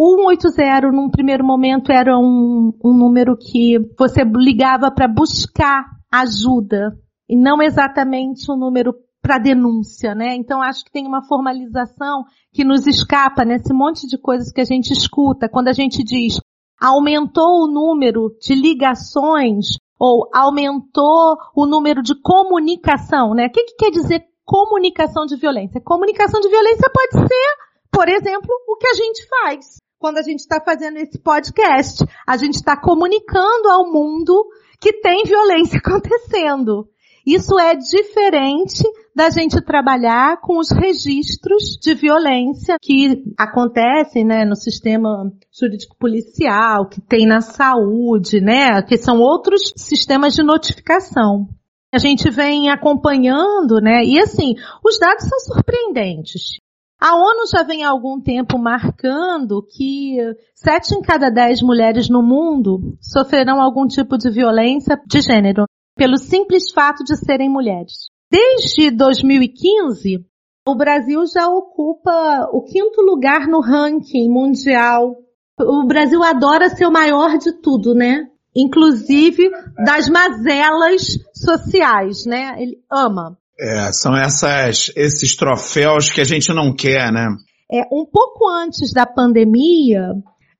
O 0.00 0.16
180, 0.30 0.92
num 0.92 1.10
primeiro 1.10 1.44
momento, 1.44 1.90
era 1.90 2.16
um, 2.16 2.72
um 2.84 2.92
número 2.96 3.36
que 3.36 3.80
você 3.98 4.22
ligava 4.22 4.92
para 4.92 5.08
buscar 5.08 5.86
ajuda, 6.08 6.96
e 7.28 7.36
não 7.36 7.60
exatamente 7.60 8.48
um 8.48 8.56
número 8.56 8.94
para 9.20 9.38
denúncia, 9.38 10.14
né? 10.14 10.36
Então 10.36 10.62
acho 10.62 10.84
que 10.84 10.92
tem 10.92 11.04
uma 11.04 11.26
formalização 11.26 12.22
que 12.52 12.62
nos 12.62 12.86
escapa 12.86 13.44
nesse 13.44 13.74
monte 13.74 14.06
de 14.06 14.16
coisas 14.16 14.52
que 14.52 14.60
a 14.60 14.64
gente 14.64 14.92
escuta 14.92 15.48
quando 15.48 15.66
a 15.66 15.72
gente 15.72 16.04
diz 16.04 16.40
aumentou 16.80 17.64
o 17.64 17.66
número 17.66 18.36
de 18.40 18.54
ligações 18.54 19.66
ou 19.98 20.30
aumentou 20.32 21.36
o 21.56 21.66
número 21.66 22.02
de 22.02 22.14
comunicação, 22.22 23.34
né? 23.34 23.46
O 23.46 23.50
que, 23.50 23.64
que 23.64 23.74
quer 23.74 23.90
dizer 23.90 24.22
comunicação 24.44 25.26
de 25.26 25.34
violência? 25.34 25.80
Comunicação 25.80 26.40
de 26.40 26.48
violência 26.48 26.88
pode 26.88 27.28
ser, 27.28 27.56
por 27.90 28.08
exemplo, 28.08 28.48
o 28.68 28.76
que 28.76 28.86
a 28.86 28.94
gente 28.94 29.26
faz 29.28 29.87
quando 29.98 30.18
a 30.18 30.22
gente 30.22 30.40
está 30.40 30.60
fazendo 30.60 30.96
esse 30.98 31.18
podcast. 31.18 32.04
A 32.26 32.36
gente 32.36 32.54
está 32.54 32.76
comunicando 32.76 33.68
ao 33.68 33.90
mundo 33.90 34.46
que 34.80 34.92
tem 35.00 35.24
violência 35.24 35.78
acontecendo. 35.84 36.88
Isso 37.26 37.58
é 37.58 37.74
diferente 37.74 38.82
da 39.14 39.28
gente 39.28 39.60
trabalhar 39.60 40.40
com 40.40 40.58
os 40.58 40.70
registros 40.70 41.76
de 41.82 41.92
violência 41.92 42.76
que 42.80 43.22
acontecem, 43.36 44.24
né, 44.24 44.44
no 44.44 44.54
sistema 44.54 45.30
jurídico 45.52 45.96
policial, 45.98 46.88
que 46.88 47.00
tem 47.02 47.26
na 47.26 47.40
saúde, 47.40 48.40
né, 48.40 48.80
que 48.80 48.96
são 48.96 49.18
outros 49.18 49.74
sistemas 49.76 50.34
de 50.34 50.42
notificação. 50.42 51.48
A 51.92 51.98
gente 51.98 52.30
vem 52.30 52.70
acompanhando, 52.70 53.80
né, 53.82 54.04
e 54.04 54.18
assim, 54.18 54.54
os 54.82 54.98
dados 54.98 55.28
são 55.28 55.40
surpreendentes. 55.40 56.60
A 57.00 57.14
ONU 57.14 57.46
já 57.48 57.62
vem 57.62 57.84
há 57.84 57.90
algum 57.90 58.20
tempo 58.20 58.58
marcando 58.58 59.62
que 59.62 60.16
sete 60.52 60.96
em 60.96 61.00
cada 61.00 61.30
dez 61.30 61.62
mulheres 61.62 62.08
no 62.08 62.22
mundo 62.22 62.96
sofrerão 63.00 63.60
algum 63.60 63.86
tipo 63.86 64.18
de 64.18 64.28
violência 64.30 65.00
de 65.06 65.20
gênero, 65.20 65.64
pelo 65.94 66.16
simples 66.16 66.72
fato 66.72 67.04
de 67.04 67.16
serem 67.16 67.48
mulheres. 67.48 68.10
Desde 68.28 68.90
2015, 68.90 70.26
o 70.66 70.74
Brasil 70.74 71.24
já 71.32 71.48
ocupa 71.48 72.48
o 72.52 72.62
quinto 72.62 73.00
lugar 73.00 73.46
no 73.46 73.60
ranking 73.60 74.28
mundial. 74.28 75.16
O 75.60 75.86
Brasil 75.86 76.22
adora 76.22 76.68
ser 76.68 76.86
o 76.86 76.92
maior 76.92 77.38
de 77.38 77.52
tudo, 77.52 77.94
né? 77.94 78.28
Inclusive 78.54 79.48
das 79.84 80.08
mazelas 80.08 81.16
sociais, 81.32 82.26
né? 82.26 82.60
Ele 82.60 82.82
ama. 82.90 83.38
É, 83.60 83.90
são 83.92 84.16
essas, 84.16 84.92
esses 84.96 85.34
troféus 85.36 86.10
que 86.10 86.20
a 86.20 86.24
gente 86.24 86.52
não 86.52 86.74
quer, 86.74 87.12
né? 87.12 87.26
É, 87.70 87.82
um 87.92 88.06
pouco 88.06 88.48
antes 88.48 88.92
da 88.92 89.04
pandemia, 89.04 90.12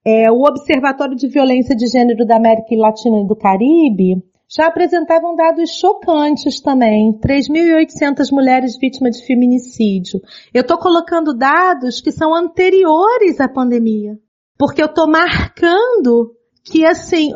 é, 0.05 0.31
o 0.31 0.43
Observatório 0.43 1.17
de 1.17 1.29
Violência 1.29 1.77
de 1.77 1.87
Gênero 1.87 2.27
da 2.27 2.37
América 2.37 2.75
Latina 2.77 3.21
e 3.21 3.27
do 3.27 3.37
Caribe 3.37 4.23
já 4.51 4.67
apresentavam 4.67 5.37
dados 5.37 5.71
chocantes 5.79 6.61
também. 6.61 7.13
3.800 7.21 8.33
mulheres 8.33 8.79
vítimas 8.79 9.17
de 9.17 9.27
feminicídio. 9.27 10.21
Eu 10.55 10.63
estou 10.63 10.79
colocando 10.79 11.37
dados 11.37 12.01
que 12.01 12.11
são 12.11 12.35
anteriores 12.35 13.41
à 13.41 13.49
pandemia. 13.49 14.19
Porque 14.59 14.83
eu 14.83 14.87
estou 14.87 15.07
marcando 15.07 16.33
que 16.65 16.85
assim, 16.85 17.33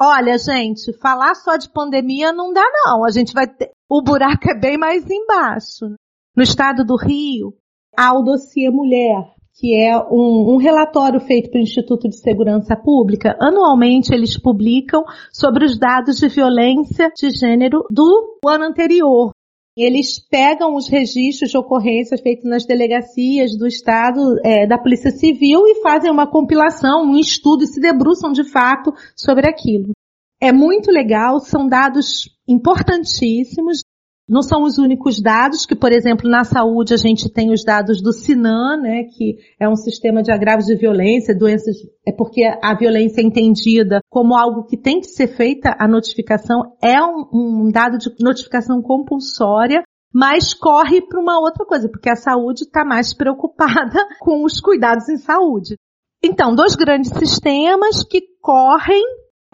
olha 0.00 0.36
gente, 0.38 0.92
falar 0.98 1.34
só 1.34 1.56
de 1.56 1.70
pandemia 1.70 2.32
não 2.32 2.52
dá 2.52 2.64
não. 2.84 3.04
A 3.04 3.10
gente 3.10 3.32
vai 3.32 3.46
ter, 3.46 3.70
o 3.96 4.02
buraco 4.02 4.50
é 4.50 4.58
bem 4.58 4.76
mais 4.76 5.08
embaixo. 5.08 5.94
No 6.36 6.42
estado 6.42 6.84
do 6.84 6.96
Rio, 6.96 7.54
há 7.96 8.12
o 8.12 8.24
dossiê 8.24 8.68
mulher, 8.68 9.24
que 9.54 9.72
é 9.72 9.96
um, 9.96 10.54
um, 10.54 10.56
relatório 10.56 11.20
feito 11.20 11.48
pelo 11.48 11.62
Instituto 11.62 12.08
de 12.08 12.16
Segurança 12.16 12.74
Pública. 12.74 13.36
Anualmente 13.40 14.12
eles 14.12 14.36
publicam 14.36 15.04
sobre 15.32 15.64
os 15.64 15.78
dados 15.78 16.16
de 16.16 16.26
violência 16.26 17.08
de 17.16 17.30
gênero 17.30 17.84
do 17.88 18.40
ano 18.44 18.64
anterior. 18.64 19.30
Eles 19.78 20.18
pegam 20.18 20.74
os 20.74 20.88
registros 20.88 21.52
de 21.52 21.56
ocorrências 21.56 22.20
feitos 22.20 22.50
nas 22.50 22.66
delegacias 22.66 23.56
do 23.56 23.64
Estado, 23.64 24.40
é, 24.44 24.66
da 24.66 24.76
Polícia 24.76 25.12
Civil 25.12 25.68
e 25.68 25.82
fazem 25.82 26.10
uma 26.10 26.26
compilação, 26.28 27.04
um 27.04 27.16
estudo 27.16 27.62
e 27.62 27.68
se 27.68 27.80
debruçam 27.80 28.32
de 28.32 28.42
fato 28.42 28.92
sobre 29.14 29.48
aquilo. 29.48 29.92
É 30.40 30.52
muito 30.52 30.90
legal, 30.90 31.38
são 31.38 31.68
dados 31.68 32.33
importantíssimos. 32.46 33.82
Não 34.26 34.40
são 34.40 34.62
os 34.62 34.78
únicos 34.78 35.20
dados, 35.20 35.66
que 35.66 35.76
por 35.76 35.92
exemplo 35.92 36.30
na 36.30 36.44
saúde 36.44 36.94
a 36.94 36.96
gente 36.96 37.30
tem 37.30 37.52
os 37.52 37.62
dados 37.62 38.00
do 38.00 38.10
SINAM, 38.10 38.80
né, 38.80 39.04
que 39.04 39.36
é 39.60 39.68
um 39.68 39.76
sistema 39.76 40.22
de 40.22 40.32
agravos 40.32 40.64
de 40.64 40.74
violência, 40.76 41.36
doenças, 41.36 41.76
é 42.06 42.10
porque 42.10 42.42
a 42.62 42.74
violência 42.74 43.20
é 43.20 43.24
entendida 43.24 44.00
como 44.08 44.34
algo 44.34 44.64
que 44.64 44.78
tem 44.78 45.00
que 45.00 45.08
ser 45.08 45.28
feita, 45.36 45.76
a 45.78 45.86
notificação 45.86 46.74
é 46.82 46.98
um, 47.02 47.66
um 47.66 47.70
dado 47.70 47.98
de 47.98 48.08
notificação 48.18 48.80
compulsória, 48.80 49.82
mas 50.14 50.54
corre 50.54 51.02
para 51.02 51.20
uma 51.20 51.40
outra 51.40 51.66
coisa, 51.66 51.88
porque 51.88 52.08
a 52.08 52.14
saúde 52.14 52.62
está 52.62 52.84
mais 52.84 53.12
preocupada 53.12 54.06
com 54.20 54.44
os 54.44 54.60
cuidados 54.60 55.08
em 55.08 55.16
saúde. 55.16 55.76
Então, 56.22 56.54
dois 56.54 56.76
grandes 56.76 57.10
sistemas 57.10 58.02
que 58.02 58.22
correm, 58.40 59.02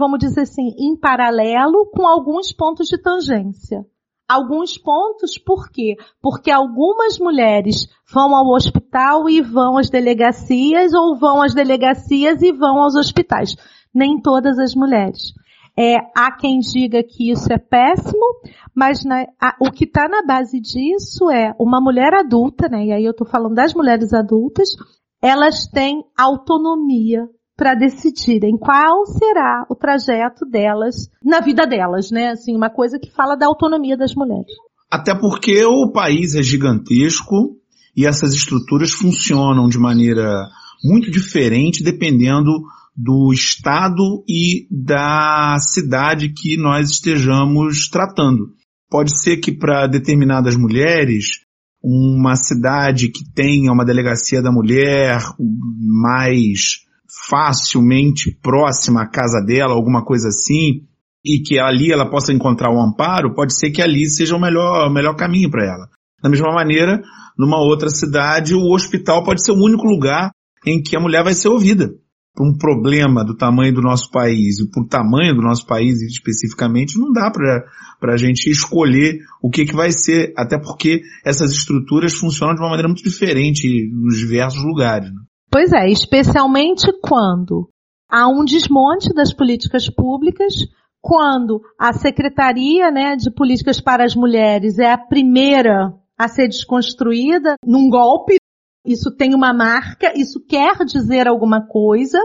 vamos 0.01 0.19
dizer 0.19 0.41
assim, 0.41 0.75
em 0.77 0.99
paralelo 0.99 1.89
com 1.95 2.07
alguns 2.07 2.53
pontos 2.53 2.89
de 2.89 3.01
tangência 3.01 3.87
alguns 4.31 4.79
pontos, 4.79 5.37
por 5.37 5.69
quê? 5.71 5.97
Porque 6.23 6.53
algumas 6.53 7.19
mulheres 7.19 7.89
vão 8.13 8.37
ao 8.37 8.47
hospital 8.55 9.29
e 9.29 9.43
vão 9.43 9.77
às 9.77 9.91
delegacias, 9.91 10.95
ou 10.95 11.19
vão 11.19 11.43
às 11.43 11.53
delegacias 11.53 12.41
e 12.41 12.53
vão 12.53 12.81
aos 12.81 12.95
hospitais. 12.95 13.57
Nem 13.93 14.21
todas 14.21 14.57
as 14.61 14.73
mulheres. 14.73 15.33
É, 15.77 15.97
há 16.17 16.31
quem 16.31 16.61
diga 16.61 17.03
que 17.03 17.33
isso 17.33 17.53
é 17.53 17.59
péssimo, 17.59 18.25
mas 18.73 19.05
na, 19.05 19.27
a, 19.41 19.57
o 19.61 19.73
que 19.73 19.85
está 19.85 20.09
na 20.09 20.23
base 20.23 20.61
disso 20.61 21.29
é 21.29 21.53
uma 21.59 21.81
mulher 21.81 22.15
adulta, 22.15 22.69
né? 22.69 22.87
E 22.87 22.93
aí 22.93 23.05
eu 23.05 23.11
estou 23.11 23.27
falando 23.27 23.55
das 23.55 23.75
mulheres 23.75 24.13
adultas, 24.13 24.69
elas 25.21 25.67
têm 25.67 26.05
autonomia 26.17 27.29
para 27.61 27.75
decidirem 27.75 28.57
qual 28.57 29.05
será 29.05 29.67
o 29.69 29.75
trajeto 29.75 30.47
delas 30.47 31.11
na 31.23 31.41
vida 31.41 31.67
delas, 31.67 32.11
né? 32.11 32.31
Assim, 32.31 32.57
uma 32.57 32.71
coisa 32.71 32.99
que 32.99 33.11
fala 33.11 33.37
da 33.37 33.45
autonomia 33.45 33.99
das 33.99 34.15
mulheres. 34.15 34.51
Até 34.91 35.15
porque 35.15 35.63
o 35.67 35.93
país 35.93 36.35
é 36.35 36.43
gigantesco 36.43 37.59
e 37.95 38.07
essas 38.07 38.33
estruturas 38.33 38.93
funcionam 38.93 39.69
de 39.69 39.79
maneira 39.79 40.49
muito 40.83 41.11
diferente 41.11 41.85
dependendo 41.85 42.51
do 42.97 43.31
estado 43.31 44.25
e 44.27 44.67
da 44.71 45.59
cidade 45.61 46.31
que 46.31 46.57
nós 46.57 46.89
estejamos 46.89 47.91
tratando. 47.91 48.55
Pode 48.89 49.21
ser 49.21 49.37
que 49.37 49.53
para 49.53 49.87
determinadas 49.87 50.57
mulheres, 50.57 51.43
uma 51.85 52.37
cidade 52.37 53.11
que 53.11 53.23
tenha 53.35 53.71
uma 53.71 53.85
delegacia 53.85 54.41
da 54.41 54.51
mulher 54.51 55.21
mais 55.39 56.89
facilmente 57.29 58.37
próxima 58.43 59.03
à 59.03 59.07
casa 59.07 59.41
dela, 59.41 59.75
alguma 59.75 60.05
coisa 60.05 60.29
assim, 60.29 60.83
e 61.25 61.41
que 61.43 61.59
ali 61.59 61.93
ela 61.93 62.09
possa 62.09 62.33
encontrar 62.33 62.71
um 62.71 62.83
amparo, 62.83 63.35
pode 63.35 63.55
ser 63.55 63.71
que 63.71 63.83
ali 63.83 64.09
seja 64.09 64.37
o 64.37 64.41
melhor, 64.41 64.89
o 64.89 64.93
melhor 64.93 65.15
caminho 65.15 65.51
para 65.51 65.65
ela. 65.65 65.89
Da 66.23 66.29
mesma 66.29 66.53
maneira, 66.53 67.03
numa 67.39 67.59
outra 67.59 67.89
cidade, 67.89 68.55
o 68.55 68.73
hospital 68.73 69.25
pode 69.25 69.45
ser 69.45 69.53
o 69.53 69.63
único 69.63 69.87
lugar 69.87 70.31
em 70.67 70.83
que 70.83 70.97
a 70.97 71.01
mulher 71.01 71.25
vai 71.25 71.35
ser 71.35 71.49
ouvida. 71.49 71.91
Por 72.35 72.47
um 72.47 72.57
problema 72.57 73.25
do 73.25 73.37
tamanho 73.37 73.75
do 73.75 73.83
nosso 73.83 74.11
país 74.11 74.61
e 74.61 74.71
por 74.71 74.87
tamanho 74.87 75.35
do 75.35 75.43
nosso 75.43 75.67
país 75.67 76.01
especificamente, 76.03 76.99
não 76.99 77.13
dá 77.13 77.31
para 77.31 78.15
a 78.15 78.17
gente 78.17 78.49
escolher 78.49 79.19
o 79.43 79.51
que, 79.51 79.65
que 79.65 79.75
vai 79.75 79.91
ser, 79.91 80.33
até 80.37 80.59
porque 80.59 81.03
essas 81.25 81.51
estruturas 81.51 82.15
funcionam 82.15 82.55
de 82.55 82.61
uma 82.61 82.71
maneira 82.71 82.89
muito 82.89 83.03
diferente 83.03 83.91
nos 83.93 84.17
diversos 84.17 84.63
lugares. 84.63 85.11
Né? 85.11 85.21
Pois 85.51 85.73
é, 85.73 85.89
especialmente 85.89 86.93
quando 87.03 87.69
há 88.09 88.29
um 88.29 88.45
desmonte 88.45 89.13
das 89.13 89.35
políticas 89.35 89.91
públicas, 89.91 90.55
quando 91.03 91.61
a 91.79 91.93
Secretaria 91.93 92.91
né, 92.91 93.17
de 93.17 93.31
Políticas 93.33 93.81
para 93.81 94.05
as 94.05 94.15
Mulheres 94.15 94.79
é 94.79 94.93
a 94.93 94.99
primeira 94.99 95.93
a 96.17 96.29
ser 96.29 96.47
desconstruída 96.47 97.57
num 97.67 97.89
golpe. 97.89 98.37
Isso 98.87 99.11
tem 99.11 99.35
uma 99.35 99.53
marca, 99.53 100.13
isso 100.15 100.41
quer 100.47 100.85
dizer 100.85 101.27
alguma 101.27 101.67
coisa. 101.67 102.19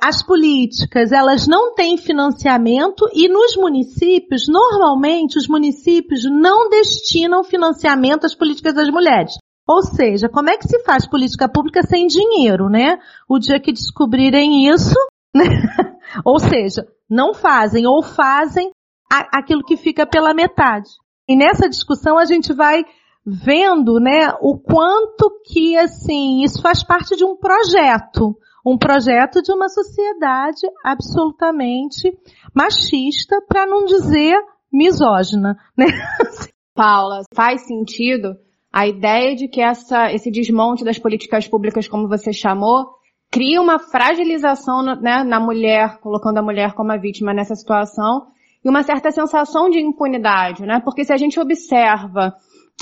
As 0.00 0.22
políticas, 0.22 1.10
elas 1.10 1.48
não 1.48 1.74
têm 1.74 1.96
financiamento 1.96 3.08
e 3.12 3.28
nos 3.28 3.56
municípios, 3.56 4.46
normalmente 4.46 5.36
os 5.36 5.48
municípios 5.48 6.22
não 6.24 6.68
destinam 6.68 7.42
financiamento 7.42 8.24
às 8.24 8.34
políticas 8.34 8.74
das 8.74 8.88
mulheres. 8.88 9.32
Ou 9.68 9.82
seja, 9.82 10.30
como 10.30 10.48
é 10.48 10.56
que 10.56 10.66
se 10.66 10.82
faz 10.82 11.06
política 11.06 11.46
pública 11.46 11.82
sem 11.82 12.06
dinheiro, 12.06 12.70
né? 12.70 12.98
O 13.28 13.38
dia 13.38 13.60
que 13.60 13.70
descobrirem 13.70 14.66
isso, 14.66 14.96
né? 15.34 15.44
ou 16.24 16.38
seja, 16.38 16.86
não 17.08 17.34
fazem 17.34 17.86
ou 17.86 18.02
fazem 18.02 18.70
aquilo 19.10 19.62
que 19.62 19.76
fica 19.76 20.06
pela 20.06 20.32
metade. 20.32 20.88
E 21.28 21.36
nessa 21.36 21.68
discussão 21.68 22.16
a 22.16 22.24
gente 22.24 22.54
vai 22.54 22.82
vendo, 23.26 24.00
né, 24.00 24.30
o 24.40 24.58
quanto 24.58 25.30
que, 25.44 25.76
assim, 25.76 26.42
isso 26.42 26.62
faz 26.62 26.82
parte 26.82 27.14
de 27.14 27.24
um 27.24 27.36
projeto. 27.36 28.34
Um 28.64 28.78
projeto 28.78 29.42
de 29.42 29.52
uma 29.52 29.68
sociedade 29.68 30.66
absolutamente 30.82 32.10
machista, 32.54 33.40
para 33.46 33.66
não 33.66 33.84
dizer 33.84 34.34
misógina, 34.72 35.58
né? 35.76 35.86
Paula, 36.74 37.22
faz 37.34 37.66
sentido 37.66 38.34
a 38.72 38.86
ideia 38.86 39.34
de 39.34 39.48
que 39.48 39.60
essa, 39.60 40.12
esse 40.12 40.30
desmonte 40.30 40.84
das 40.84 40.98
políticas 40.98 41.48
públicas, 41.48 41.88
como 41.88 42.08
você 42.08 42.32
chamou, 42.32 42.98
cria 43.30 43.60
uma 43.60 43.78
fragilização 43.78 44.82
né, 44.82 45.22
na 45.24 45.40
mulher, 45.40 45.98
colocando 46.00 46.38
a 46.38 46.42
mulher 46.42 46.72
como 46.74 46.92
a 46.92 46.96
vítima 46.96 47.32
nessa 47.32 47.54
situação, 47.54 48.26
e 48.64 48.68
uma 48.68 48.82
certa 48.82 49.10
sensação 49.10 49.70
de 49.70 49.78
impunidade, 49.78 50.64
né? 50.64 50.80
Porque 50.84 51.04
se 51.04 51.12
a 51.12 51.16
gente 51.16 51.38
observa 51.38 52.34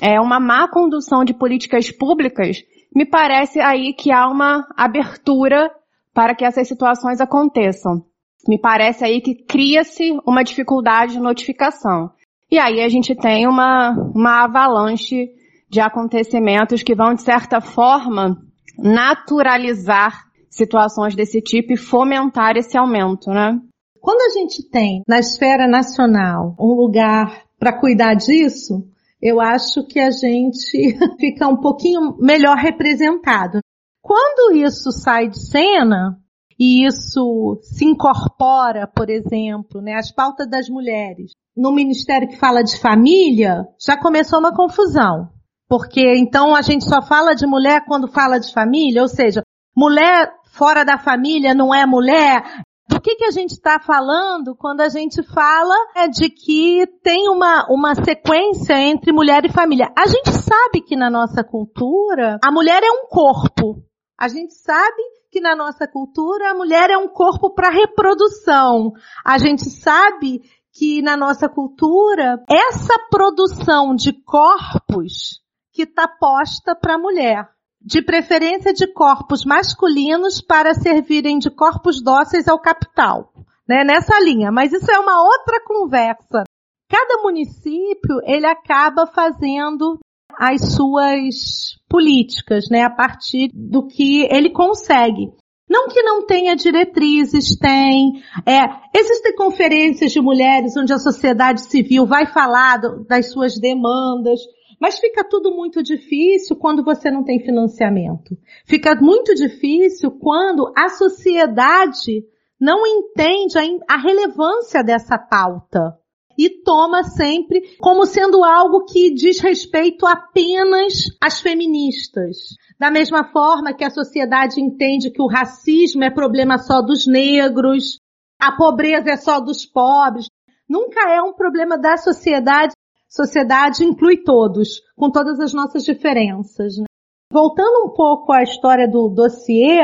é, 0.02 0.20
uma 0.20 0.40
má 0.40 0.68
condução 0.68 1.24
de 1.24 1.34
políticas 1.34 1.90
públicas, 1.90 2.62
me 2.94 3.04
parece 3.04 3.60
aí 3.60 3.92
que 3.92 4.10
há 4.10 4.26
uma 4.28 4.66
abertura 4.76 5.70
para 6.14 6.34
que 6.34 6.44
essas 6.44 6.66
situações 6.66 7.20
aconteçam. 7.20 8.02
Me 8.48 8.58
parece 8.58 9.04
aí 9.04 9.20
que 9.20 9.34
cria-se 9.34 10.16
uma 10.26 10.42
dificuldade 10.42 11.12
de 11.12 11.20
notificação. 11.20 12.10
E 12.50 12.58
aí 12.58 12.80
a 12.80 12.88
gente 12.88 13.14
tem 13.14 13.46
uma, 13.46 13.90
uma 14.14 14.44
avalanche 14.44 15.28
de 15.68 15.80
acontecimentos 15.80 16.82
que 16.82 16.94
vão, 16.94 17.14
de 17.14 17.23
certa 17.23 17.61
forma, 17.61 18.36
naturalizar 18.78 20.25
situações 20.50 21.14
desse 21.14 21.40
tipo 21.40 21.73
e 21.73 21.76
fomentar 21.76 22.56
esse 22.56 22.76
aumento, 22.76 23.30
né? 23.30 23.58
Quando 24.00 24.21
a 24.21 24.38
gente 24.38 24.69
tem 24.71 25.02
na 25.06 25.19
esfera 25.19 25.67
nacional 25.67 26.54
um 26.60 26.75
lugar 26.75 27.43
para 27.58 27.78
cuidar 27.78 28.14
disso, 28.14 28.84
eu 29.21 29.40
acho 29.40 29.84
que 29.86 29.99
a 29.99 30.10
gente 30.10 30.97
fica 31.19 31.49
um 31.49 31.56
pouquinho 31.56 32.17
melhor 32.19 32.56
representado. 32.56 33.60
Quando 34.00 34.54
isso 34.54 34.93
sai 34.93 35.28
de 35.28 35.40
cena 35.50 36.17
e 36.58 36.86
isso 36.86 37.58
se 37.62 37.84
incorpora, 37.84 38.86
por 38.86 39.10
exemplo, 39.10 39.80
né, 39.80 39.95
as 39.95 40.12
pautas 40.12 40.49
das 40.49 40.69
mulheres, 40.69 41.32
no 41.56 41.73
ministério 41.73 42.28
que 42.28 42.38
fala 42.38 42.62
de 42.62 42.78
família, 42.78 43.67
já 43.84 43.97
começou 43.97 44.38
uma 44.38 44.54
confusão. 44.54 45.28
Porque 45.68 46.00
então 46.16 46.54
a 46.54 46.62
gente 46.62 46.84
só 46.84 47.02
fala 47.02 47.34
de 47.34 47.46
mulher 47.46 47.84
quando 47.86 48.06
fala 48.06 48.38
de 48.38 48.52
família, 48.52 49.02
ou 49.02 49.08
seja, 49.08 49.42
mulher 49.76 50.32
fora 50.52 50.84
da 50.84 50.98
família 50.98 51.54
não 51.54 51.74
é 51.74 51.84
mulher. 51.84 52.42
Do 52.88 53.00
que, 53.00 53.16
que 53.16 53.24
a 53.24 53.32
gente 53.32 53.50
está 53.50 53.80
falando 53.80 54.54
quando 54.54 54.80
a 54.80 54.88
gente 54.88 55.20
fala 55.24 55.74
é, 55.96 56.08
de 56.08 56.30
que 56.30 56.86
tem 57.02 57.28
uma, 57.28 57.66
uma 57.68 57.96
sequência 57.96 58.78
entre 58.78 59.12
mulher 59.12 59.44
e 59.44 59.52
família? 59.52 59.92
A 59.98 60.06
gente 60.06 60.30
sabe 60.30 60.80
que 60.80 60.96
na 60.96 61.10
nossa 61.10 61.42
cultura 61.42 62.38
a 62.42 62.52
mulher 62.52 62.82
é 62.84 62.90
um 62.90 63.08
corpo. 63.08 63.82
A 64.18 64.28
gente 64.28 64.54
sabe 64.54 65.02
que 65.32 65.40
na 65.40 65.56
nossa 65.56 65.88
cultura 65.88 66.52
a 66.52 66.54
mulher 66.54 66.88
é 66.90 66.96
um 66.96 67.08
corpo 67.08 67.52
para 67.52 67.70
reprodução. 67.70 68.92
A 69.24 69.36
gente 69.36 69.68
sabe 69.68 70.40
que 70.72 71.02
na 71.02 71.16
nossa 71.16 71.48
cultura 71.48 72.40
essa 72.48 72.94
produção 73.10 73.96
de 73.96 74.12
corpos 74.12 75.44
que 75.76 75.82
está 75.82 76.08
posta 76.08 76.75
para 76.75 76.95
a 76.95 76.99
mulher 76.99 77.47
de 77.80 78.02
preferência 78.02 78.73
de 78.73 78.86
corpos 78.86 79.45
masculinos 79.45 80.41
para 80.41 80.75
servirem 80.75 81.39
de 81.39 81.50
corpos 81.50 82.02
dóceis 82.02 82.49
ao 82.49 82.58
capital, 82.58 83.30
né? 83.69 83.84
Nessa 83.84 84.19
linha. 84.19 84.50
Mas 84.50 84.73
isso 84.73 84.91
é 84.91 84.99
uma 84.99 85.23
outra 85.23 85.62
conversa. 85.62 86.45
Cada 86.89 87.23
município, 87.23 88.21
ele 88.25 88.47
acaba 88.47 89.06
fazendo 89.06 89.99
as 90.39 90.75
suas 90.75 91.78
políticas, 91.89 92.65
né? 92.71 92.82
A 92.82 92.91
partir 92.91 93.50
do 93.52 93.86
que 93.86 94.26
ele 94.30 94.50
consegue. 94.50 95.30
Não 95.69 95.89
que 95.89 96.02
não 96.02 96.25
tenha 96.25 96.56
diretrizes, 96.56 97.56
tem. 97.58 98.23
É, 98.47 98.99
existem 98.99 99.34
conferências 99.34 100.12
de 100.12 100.21
mulheres 100.21 100.76
onde 100.76 100.93
a 100.93 100.99
sociedade 100.99 101.62
civil 101.62 102.06
vai 102.06 102.25
falar 102.25 102.78
do, 102.78 103.04
das 103.04 103.30
suas 103.30 103.58
demandas. 103.58 104.41
Mas 104.80 104.99
fica 104.99 105.25
tudo 105.25 105.54
muito 105.54 105.82
difícil 105.82 106.56
quando 106.56 106.84
você 106.84 107.10
não 107.10 107.25
tem 107.25 107.41
financiamento. 107.41 108.36
Fica 108.67 108.95
muito 108.95 109.34
difícil 109.34 110.10
quando 110.10 110.73
a 110.76 110.89
sociedade 110.91 112.25
não 112.60 112.86
entende 112.86 113.58
a, 113.58 113.95
a 113.95 113.99
relevância 113.99 114.82
dessa 114.82 115.19
pauta 115.19 115.99
e 116.39 116.50
toma 116.62 117.02
sempre 117.02 117.76
como 117.80 118.04
sendo 118.04 118.45
algo 118.45 118.84
que 118.84 119.15
diz 119.15 119.41
respeito 119.41 120.06
apenas 120.06 121.04
às 121.23 121.41
feministas. 121.41 122.36
Da 122.78 122.91
mesma 122.91 123.25
forma 123.32 123.73
que 123.73 123.84
a 123.84 123.91
sociedade 123.91 124.60
entende 124.60 125.10
que 125.10 125.23
o 125.23 125.28
racismo 125.28 126.04
é 126.04 126.10
problema 126.10 126.58
só 126.58 126.82
dos 126.82 127.06
negros, 127.06 127.99
a 128.39 128.52
pobreza 128.52 129.10
é 129.10 129.17
só 129.17 129.41
dos 129.41 129.65
pobres. 129.65 130.26
Nunca 130.69 131.08
é 131.10 131.23
um 131.23 131.32
problema 131.32 131.78
da 131.78 131.97
sociedade 131.97 132.75
sociedade 133.08 133.84
inclui 133.84 134.19
todos, 134.19 134.80
com 134.97 135.10
todas 135.10 135.40
as 135.40 135.52
nossas 135.52 135.84
diferenças. 135.84 136.76
Né? 136.78 136.84
Voltando 137.32 137.86
um 137.86 137.95
pouco 137.95 138.32
à 138.32 138.42
história 138.42 138.88
do 138.88 139.08
dossiê, 139.08 139.80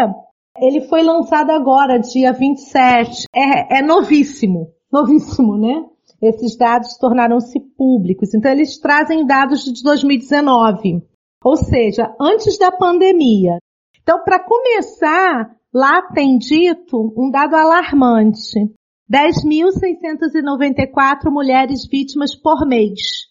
ele 0.58 0.82
foi 0.82 1.02
lançado 1.02 1.50
agora, 1.50 1.98
dia 1.98 2.32
27. 2.32 3.24
É, 3.34 3.78
é 3.78 3.82
novíssimo, 3.82 4.68
novíssimo, 4.90 5.56
né? 5.56 5.84
Esses 6.20 6.56
dados 6.56 6.96
tornaram-se 6.98 7.58
públicos. 7.76 8.32
Então 8.32 8.50
eles 8.50 8.78
trazem 8.78 9.26
dados 9.26 9.64
de 9.64 9.82
2019, 9.82 11.02
ou 11.42 11.56
seja, 11.56 12.14
antes 12.20 12.56
da 12.58 12.70
pandemia. 12.70 13.58
Então, 14.02 14.22
para 14.22 14.44
começar, 14.44 15.56
lá 15.72 16.02
tem 16.12 16.36
dito 16.38 17.12
um 17.16 17.30
dado 17.30 17.54
alarmante. 17.54 18.72
10.694 19.12 21.30
mulheres 21.30 21.86
vítimas 21.86 22.34
por 22.34 22.66
mês. 22.66 23.30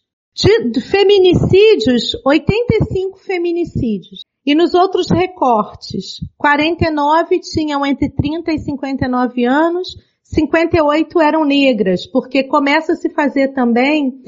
De 0.72 0.80
feminicídios, 0.80 2.16
85 2.24 3.18
feminicídios. 3.18 4.24
E 4.46 4.54
nos 4.54 4.76
outros 4.76 5.10
recortes, 5.10 6.20
49 6.38 7.40
tinham 7.40 7.84
entre 7.86 8.10
30 8.10 8.54
e 8.54 8.60
59 8.60 9.46
anos, 9.46 9.98
58 10.24 11.20
eram 11.20 11.44
negras, 11.44 12.06
porque 12.06 12.44
começa 12.44 12.94
a 12.94 12.96
se 12.96 13.10
fazer 13.10 13.48
também 13.50 14.22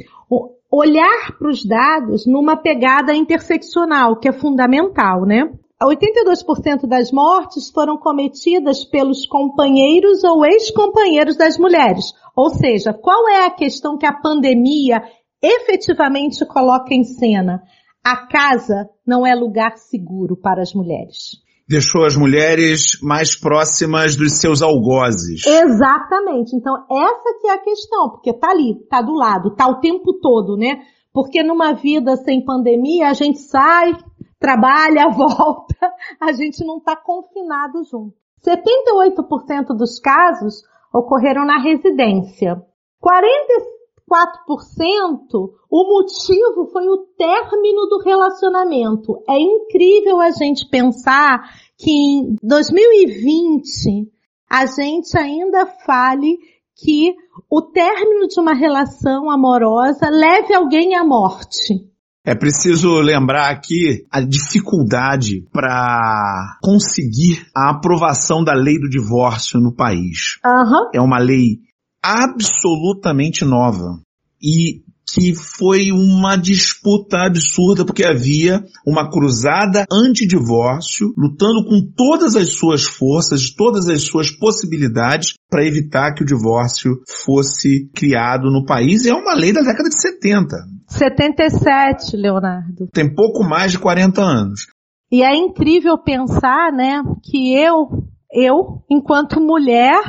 olhar 0.72 1.38
para 1.38 1.50
os 1.50 1.63
dados 1.63 2.26
numa 2.26 2.58
pegada 2.58 3.13
interseccional, 3.13 4.20
que 4.20 4.28
é 4.28 4.34
fundamental, 4.34 5.24
né? 5.24 5.52
82% 5.86 6.88
das 6.88 7.12
mortes 7.12 7.69
foram 7.69 7.98
cometidas 7.98 8.86
pelos 8.86 9.26
companheiros 9.26 10.24
ou 10.24 10.46
ex-companheiros 10.46 11.36
das 11.36 11.58
mulheres. 11.58 12.06
Ou 12.36 12.50
seja, 12.50 12.93
qual 12.93 13.28
é 13.30 13.46
a 13.46 13.52
questão 13.52 13.98
que 13.98 14.06
a 14.06 14.13
pandemia 14.13 15.04
efetivamente 15.41 16.46
coloca 16.46 16.93
em 16.93 17.04
cena? 17.04 17.62
A 18.04 18.28
casa 18.28 18.89
não 19.06 19.26
é 19.26 19.34
lugar 19.34 19.78
seguro 19.78 20.36
para 20.36 20.62
as 20.62 20.74
mulheres. 20.74 21.41
Deixou 21.67 22.06
as 22.06 22.17
mulheres 22.17 23.00
mais 23.02 23.39
próximas 23.39 24.15
dos 24.15 24.34
seus 24.34 24.62
algozes. 24.62 25.46
Exatamente. 25.46 26.56
Então, 26.56 26.76
essa 26.91 27.39
que 27.39 27.48
é 27.48 27.54
a 27.54 27.63
questão, 27.63 28.10
porque 28.10 28.34
tá 28.34 28.52
ali, 28.52 28.76
tá 28.89 29.02
do 29.02 29.13
lado, 29.13 29.56
tá 29.56 29.67
o 29.67 29.80
tempo 29.80 30.13
todo, 30.22 30.58
né? 30.58 30.82
Porque 31.13 31.41
numa 31.41 31.74
vida 31.74 32.17
sem 32.17 32.43
pandemia, 32.43 33.08
a 33.08 33.13
gente 33.13 33.39
sai, 33.39 33.96
trabalha, 34.43 35.08
volta, 35.15 35.93
a 36.19 36.34
gente 36.34 36.65
não 36.65 36.79
está 36.79 36.97
confinado 36.97 37.82
junto. 37.86 38.13
78% 38.45 39.67
dos 39.67 39.99
casos 39.99 40.63
ocorreram 40.93 41.45
na 41.45 41.60
residência. 41.60 42.62
44% 43.01 45.53
o 45.71 45.93
motivo 45.93 46.65
foi 46.71 46.88
o 46.89 46.97
término 47.17 47.88
do 47.88 47.99
relacionamento. 48.03 49.17
É 49.29 49.39
incrível 49.39 50.19
a 50.19 50.32
gente 50.32 50.69
pensar 50.69 51.49
que 51.77 51.89
em 51.89 52.36
2020 52.43 54.12
a 54.49 54.65
gente 54.65 55.17
ainda 55.17 55.65
fale 55.86 56.38
que 56.75 57.15
o 57.49 57.62
término 57.62 58.27
de 58.27 58.38
uma 58.39 58.53
relação 58.53 59.32
amorosa 59.32 60.10
leve 60.10 60.53
alguém 60.53 60.95
à 60.95 61.03
morte. 61.03 61.92
É 62.25 62.33
preciso 62.33 63.01
lembrar 63.01 63.49
aqui 63.49 64.05
a 64.09 64.21
dificuldade 64.21 65.45
para 65.51 66.57
conseguir 66.62 67.45
a 67.53 67.71
aprovação 67.71 68.43
da 68.43 68.53
lei 68.53 68.79
do 68.79 68.89
divórcio 68.89 69.59
no 69.59 69.75
país. 69.75 70.39
Uhum. 70.45 70.89
É 70.93 71.01
uma 71.01 71.17
lei 71.17 71.59
absolutamente 72.01 73.43
nova. 73.43 73.99
E 74.41 74.83
que 75.13 75.36
foi 75.36 75.91
uma 75.91 76.36
disputa 76.36 77.17
absurda 77.25 77.86
porque 77.86 78.03
havia 78.03 78.63
uma 78.88 79.09
cruzada 79.09 79.86
anti-divórcio 79.91 81.13
lutando 81.17 81.65
com 81.65 81.81
todas 81.95 82.36
as 82.36 82.49
suas 82.49 82.83
forças, 82.83 83.51
todas 83.51 83.88
as 83.89 84.03
suas 84.03 84.31
possibilidades 84.31 85.33
para 85.49 85.65
evitar 85.65 86.13
que 86.13 86.23
o 86.23 86.25
divórcio 86.25 87.01
fosse 87.07 87.89
criado 87.93 88.49
no 88.49 88.65
país. 88.65 89.03
E 89.03 89.09
é 89.09 89.13
uma 89.13 89.36
lei 89.36 89.51
da 89.51 89.62
década 89.62 89.89
de 89.89 90.01
70. 90.01 90.55
77, 90.93 92.15
Leonardo. 92.15 92.88
Tem 92.93 93.13
pouco 93.13 93.43
mais 93.43 93.71
de 93.71 93.79
40 93.79 94.21
anos. 94.21 94.67
E 95.12 95.21
é 95.23 95.36
incrível 95.36 95.97
pensar, 95.97 96.71
né, 96.71 97.03
que 97.23 97.53
eu, 97.56 97.88
eu, 98.32 98.84
enquanto 98.89 99.39
mulher, 99.39 100.01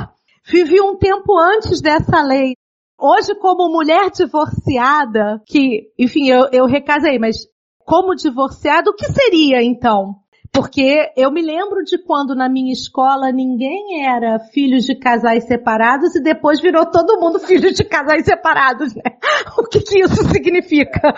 vivi 0.45 0.81
um 0.81 0.97
tempo 0.97 1.37
antes 1.37 1.81
dessa 1.81 2.21
lei. 2.21 2.53
Hoje, 2.99 3.35
como 3.35 3.71
mulher 3.71 4.09
divorciada, 4.09 5.41
que, 5.45 5.91
enfim, 5.99 6.29
eu, 6.29 6.47
eu 6.51 6.65
recasei, 6.65 7.19
mas 7.19 7.37
como 7.79 8.15
divorciada, 8.15 8.89
o 8.89 8.95
que 8.95 9.05
seria 9.05 9.61
então? 9.61 10.15
Porque 10.55 11.11
eu 11.17 11.29
me 11.33 11.41
lembro 11.41 11.83
de 11.83 11.97
quando 12.01 12.33
na 12.33 12.47
minha 12.47 12.71
escola 12.71 13.29
ninguém 13.29 14.05
era 14.07 14.39
filho 14.53 14.79
de 14.79 14.97
casais 14.97 15.45
separados 15.45 16.15
e 16.15 16.23
depois 16.23 16.61
virou 16.61 16.85
todo 16.85 17.19
mundo 17.19 17.39
filho 17.39 17.73
de 17.73 17.83
casais 17.83 18.23
separados, 18.23 18.95
né? 18.95 19.03
O 19.59 19.67
que, 19.67 19.81
que 19.81 19.99
isso 19.99 20.23
significa? 20.31 21.13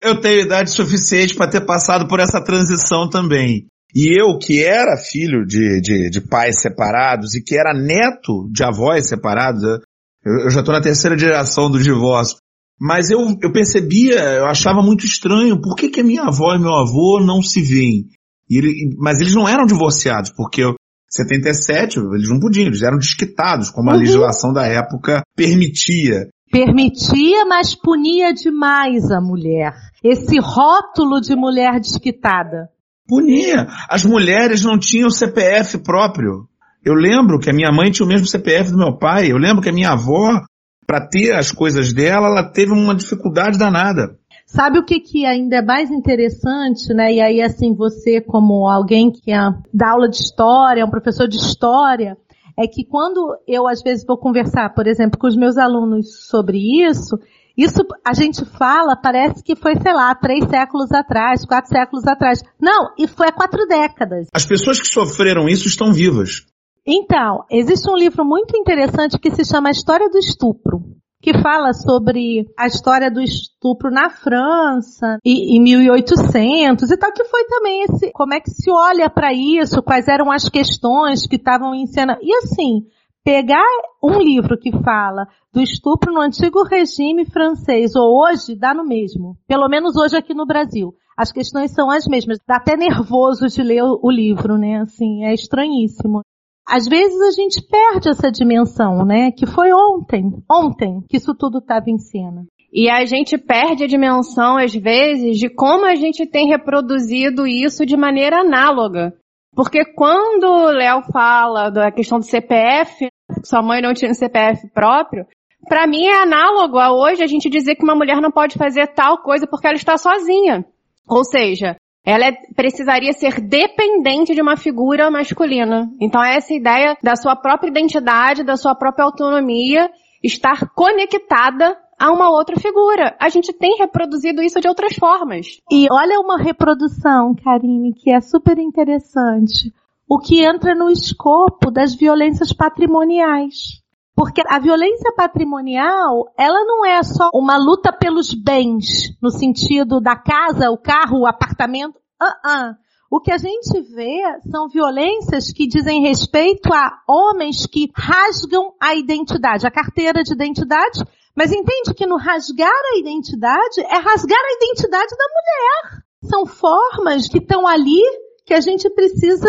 Eu 0.00 0.20
tenho 0.20 0.42
idade 0.42 0.70
suficiente 0.70 1.34
para 1.34 1.50
ter 1.50 1.66
passado 1.66 2.06
por 2.06 2.20
essa 2.20 2.40
transição 2.40 3.10
também. 3.10 3.66
E 3.92 4.16
eu, 4.16 4.38
que 4.38 4.62
era 4.62 4.96
filho 4.96 5.44
de, 5.44 5.80
de, 5.80 6.10
de, 6.10 6.20
pais 6.20 6.60
separados 6.60 7.34
e 7.34 7.42
que 7.42 7.58
era 7.58 7.74
neto 7.74 8.48
de 8.52 8.62
avós 8.62 9.08
separados, 9.08 9.62
eu, 9.64 10.44
eu 10.44 10.50
já 10.50 10.60
estou 10.60 10.74
na 10.74 10.80
terceira 10.80 11.18
geração 11.18 11.68
do 11.68 11.82
divórcio. 11.82 12.36
Mas 12.80 13.10
eu, 13.10 13.18
eu 13.42 13.50
percebia, 13.50 14.20
eu 14.34 14.46
achava 14.46 14.82
muito 14.82 15.04
estranho, 15.04 15.60
por 15.60 15.74
que, 15.74 15.88
que 15.88 16.00
a 16.00 16.04
minha 16.04 16.22
avó 16.22 16.54
e 16.54 16.60
meu 16.60 16.74
avô 16.74 17.18
não 17.18 17.42
se 17.42 17.60
veem? 17.60 18.06
Ele, 18.50 18.96
mas 18.98 19.20
eles 19.20 19.34
não 19.34 19.48
eram 19.48 19.66
divorciados, 19.66 20.30
porque 20.30 20.62
77, 21.10 21.98
eles 21.98 22.28
não 22.28 22.38
podiam, 22.38 22.66
eles 22.66 22.82
eram 22.82 22.98
desquitados, 22.98 23.70
como 23.70 23.90
a 23.90 23.94
uhum. 23.94 24.00
legislação 24.00 24.52
da 24.52 24.66
época 24.66 25.22
permitia. 25.36 26.28
Permitia, 26.50 27.44
mas 27.46 27.74
punia 27.74 28.32
demais 28.32 29.10
a 29.10 29.20
mulher. 29.20 29.72
Esse 30.02 30.38
rótulo 30.38 31.20
de 31.20 31.36
mulher 31.36 31.78
desquitada. 31.80 32.68
Punia. 33.06 33.66
As 33.88 34.04
mulheres 34.04 34.62
não 34.62 34.78
tinham 34.78 35.10
CPF 35.10 35.78
próprio. 35.78 36.46
Eu 36.84 36.94
lembro 36.94 37.38
que 37.38 37.50
a 37.50 37.54
minha 37.54 37.72
mãe 37.72 37.90
tinha 37.90 38.04
o 38.04 38.08
mesmo 38.08 38.26
CPF 38.26 38.70
do 38.70 38.78
meu 38.78 38.96
pai. 38.96 39.30
Eu 39.30 39.38
lembro 39.38 39.62
que 39.62 39.68
a 39.68 39.72
minha 39.72 39.90
avó, 39.90 40.42
para 40.86 41.06
ter 41.06 41.32
as 41.32 41.50
coisas 41.50 41.92
dela, 41.92 42.28
ela 42.28 42.50
teve 42.50 42.72
uma 42.72 42.94
dificuldade 42.94 43.58
danada. 43.58 44.17
Sabe 44.48 44.78
o 44.78 44.82
que, 44.82 44.98
que 44.98 45.26
ainda 45.26 45.56
é 45.56 45.62
mais 45.62 45.90
interessante, 45.90 46.94
né? 46.94 47.12
E 47.12 47.20
aí, 47.20 47.42
assim, 47.42 47.74
você 47.74 48.18
como 48.18 48.66
alguém 48.66 49.12
que 49.12 49.30
é, 49.30 49.36
dá 49.74 49.90
aula 49.90 50.08
de 50.08 50.16
história, 50.16 50.80
é 50.80 50.84
um 50.84 50.90
professor 50.90 51.28
de 51.28 51.36
história, 51.36 52.16
é 52.58 52.66
que 52.66 52.82
quando 52.82 53.36
eu 53.46 53.68
às 53.68 53.82
vezes 53.82 54.06
vou 54.06 54.16
conversar, 54.16 54.74
por 54.74 54.86
exemplo, 54.86 55.18
com 55.18 55.26
os 55.26 55.36
meus 55.36 55.58
alunos 55.58 56.26
sobre 56.30 56.56
isso, 56.82 57.18
isso 57.58 57.82
a 58.02 58.14
gente 58.14 58.42
fala, 58.46 58.96
parece 58.96 59.44
que 59.44 59.54
foi, 59.54 59.76
sei 59.76 59.92
lá, 59.92 60.14
três 60.14 60.48
séculos 60.48 60.92
atrás, 60.92 61.44
quatro 61.44 61.68
séculos 61.68 62.06
atrás. 62.06 62.40
Não, 62.58 62.94
e 62.98 63.06
foi 63.06 63.28
há 63.28 63.32
quatro 63.32 63.66
décadas. 63.66 64.28
As 64.32 64.46
pessoas 64.46 64.80
que 64.80 64.88
sofreram 64.88 65.46
isso 65.46 65.68
estão 65.68 65.92
vivas. 65.92 66.46
Então, 66.86 67.44
existe 67.50 67.90
um 67.90 67.96
livro 67.96 68.24
muito 68.24 68.56
interessante 68.56 69.18
que 69.18 69.30
se 69.30 69.44
chama 69.44 69.68
A 69.68 69.72
História 69.72 70.08
do 70.08 70.16
Estupro 70.16 70.96
que 71.20 71.32
fala 71.38 71.72
sobre 71.72 72.46
a 72.56 72.66
história 72.66 73.10
do 73.10 73.20
estupro 73.20 73.90
na 73.90 74.08
França 74.08 75.18
e, 75.24 75.56
em 75.56 75.62
1800 75.62 76.90
e 76.90 76.96
tal, 76.96 77.12
que 77.12 77.24
foi 77.24 77.44
também 77.44 77.82
esse, 77.82 78.12
como 78.12 78.34
é 78.34 78.40
que 78.40 78.50
se 78.50 78.70
olha 78.70 79.10
para 79.10 79.32
isso, 79.32 79.82
quais 79.82 80.06
eram 80.06 80.30
as 80.30 80.48
questões 80.48 81.26
que 81.26 81.36
estavam 81.36 81.74
em 81.74 81.86
cena. 81.86 82.16
E 82.22 82.32
assim, 82.36 82.86
pegar 83.24 83.66
um 84.02 84.20
livro 84.20 84.56
que 84.56 84.70
fala 84.82 85.26
do 85.52 85.60
estupro 85.60 86.12
no 86.12 86.20
antigo 86.20 86.62
regime 86.62 87.24
francês 87.24 87.96
ou 87.96 88.22
hoje, 88.22 88.54
dá 88.54 88.72
no 88.72 88.84
mesmo. 88.84 89.36
Pelo 89.46 89.68
menos 89.68 89.96
hoje 89.96 90.16
aqui 90.16 90.34
no 90.34 90.46
Brasil. 90.46 90.94
As 91.16 91.32
questões 91.32 91.72
são 91.72 91.90
as 91.90 92.06
mesmas. 92.06 92.38
Dá 92.46 92.56
até 92.56 92.76
nervoso 92.76 93.48
de 93.48 93.60
ler 93.60 93.82
o 93.82 94.08
livro, 94.08 94.56
né? 94.56 94.82
Assim, 94.82 95.24
é 95.24 95.34
estranhíssimo 95.34 96.22
às 96.68 96.86
vezes 96.86 97.20
a 97.20 97.30
gente 97.30 97.62
perde 97.66 98.10
essa 98.10 98.30
dimensão, 98.30 99.04
né? 99.04 99.32
Que 99.32 99.46
foi 99.46 99.72
ontem, 99.72 100.30
ontem 100.50 101.02
que 101.08 101.16
isso 101.16 101.34
tudo 101.34 101.58
estava 101.58 101.86
em 101.88 101.98
cena. 101.98 102.44
E 102.70 102.90
a 102.90 103.06
gente 103.06 103.38
perde 103.38 103.84
a 103.84 103.88
dimensão, 103.88 104.58
às 104.58 104.74
vezes, 104.74 105.38
de 105.38 105.48
como 105.48 105.86
a 105.86 105.94
gente 105.94 106.26
tem 106.26 106.48
reproduzido 106.48 107.46
isso 107.46 107.86
de 107.86 107.96
maneira 107.96 108.40
análoga. 108.40 109.14
Porque 109.54 109.86
quando 109.94 110.44
o 110.44 110.70
Léo 110.70 111.02
fala 111.10 111.70
da 111.70 111.90
questão 111.90 112.18
do 112.18 112.26
CPF, 112.26 113.08
sua 113.42 113.62
mãe 113.62 113.80
não 113.80 113.94
tinha 113.94 114.10
um 114.10 114.14
CPF 114.14 114.68
próprio, 114.74 115.26
para 115.66 115.86
mim 115.86 116.04
é 116.04 116.22
análogo 116.22 116.78
a 116.78 116.92
hoje 116.92 117.22
a 117.22 117.26
gente 117.26 117.48
dizer 117.48 117.74
que 117.74 117.82
uma 117.82 117.94
mulher 117.94 118.20
não 118.20 118.30
pode 118.30 118.58
fazer 118.58 118.86
tal 118.88 119.22
coisa 119.22 119.46
porque 119.46 119.66
ela 119.66 119.76
está 119.76 119.96
sozinha. 119.96 120.64
Ou 121.08 121.24
seja, 121.24 121.76
ela 122.08 122.24
é, 122.24 122.32
precisaria 122.56 123.12
ser 123.12 123.38
dependente 123.38 124.34
de 124.34 124.40
uma 124.40 124.56
figura 124.56 125.10
masculina. 125.10 125.90
Então 126.00 126.24
essa 126.24 126.54
ideia 126.54 126.96
da 127.02 127.14
sua 127.14 127.36
própria 127.36 127.68
identidade, 127.68 128.42
da 128.42 128.56
sua 128.56 128.74
própria 128.74 129.04
autonomia, 129.04 129.90
estar 130.24 130.70
conectada 130.74 131.76
a 132.00 132.10
uma 132.10 132.30
outra 132.30 132.58
figura. 132.58 133.14
A 133.20 133.28
gente 133.28 133.52
tem 133.52 133.76
reproduzido 133.76 134.40
isso 134.40 134.58
de 134.58 134.66
outras 134.66 134.96
formas. 134.96 135.60
E 135.70 135.86
olha 135.92 136.18
uma 136.18 136.38
reprodução, 136.38 137.34
Karine, 137.44 137.92
que 137.92 138.10
é 138.10 138.22
super 138.22 138.56
interessante. 138.58 139.70
O 140.08 140.18
que 140.18 140.42
entra 140.42 140.74
no 140.74 140.88
escopo 140.88 141.70
das 141.70 141.94
violências 141.94 142.54
patrimoniais. 142.54 143.82
Porque 144.18 144.42
a 144.48 144.58
violência 144.58 145.12
patrimonial, 145.16 146.32
ela 146.36 146.64
não 146.64 146.84
é 146.84 147.00
só 147.04 147.30
uma 147.32 147.56
luta 147.56 147.92
pelos 147.92 148.34
bens, 148.34 149.16
no 149.22 149.30
sentido 149.30 150.00
da 150.00 150.16
casa, 150.16 150.72
o 150.72 150.76
carro, 150.76 151.20
o 151.20 151.26
apartamento. 151.26 151.97
Uh 152.20 152.48
-uh. 152.48 152.74
O 153.10 153.20
que 153.20 153.32
a 153.32 153.38
gente 153.38 153.80
vê 153.94 154.20
são 154.50 154.68
violências 154.68 155.50
que 155.50 155.66
dizem 155.66 156.02
respeito 156.02 156.72
a 156.74 157.00
homens 157.08 157.64
que 157.66 157.90
rasgam 157.96 158.74
a 158.78 158.94
identidade, 158.94 159.66
a 159.66 159.70
carteira 159.70 160.22
de 160.22 160.34
identidade, 160.34 161.02
mas 161.34 161.50
entende 161.50 161.94
que 161.94 162.06
no 162.06 162.18
rasgar 162.18 162.68
a 162.68 162.98
identidade 162.98 163.80
é 163.80 163.96
rasgar 163.96 164.38
a 164.38 164.52
identidade 164.56 165.16
da 165.16 165.24
mulher. 165.36 166.02
São 166.24 166.44
formas 166.44 167.28
que 167.28 167.38
estão 167.38 167.66
ali 167.66 168.02
que 168.44 168.52
a 168.52 168.60
gente 168.60 168.90
precisa 168.90 169.48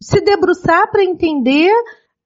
se 0.00 0.20
debruçar 0.20 0.90
para 0.90 1.04
entender 1.04 1.72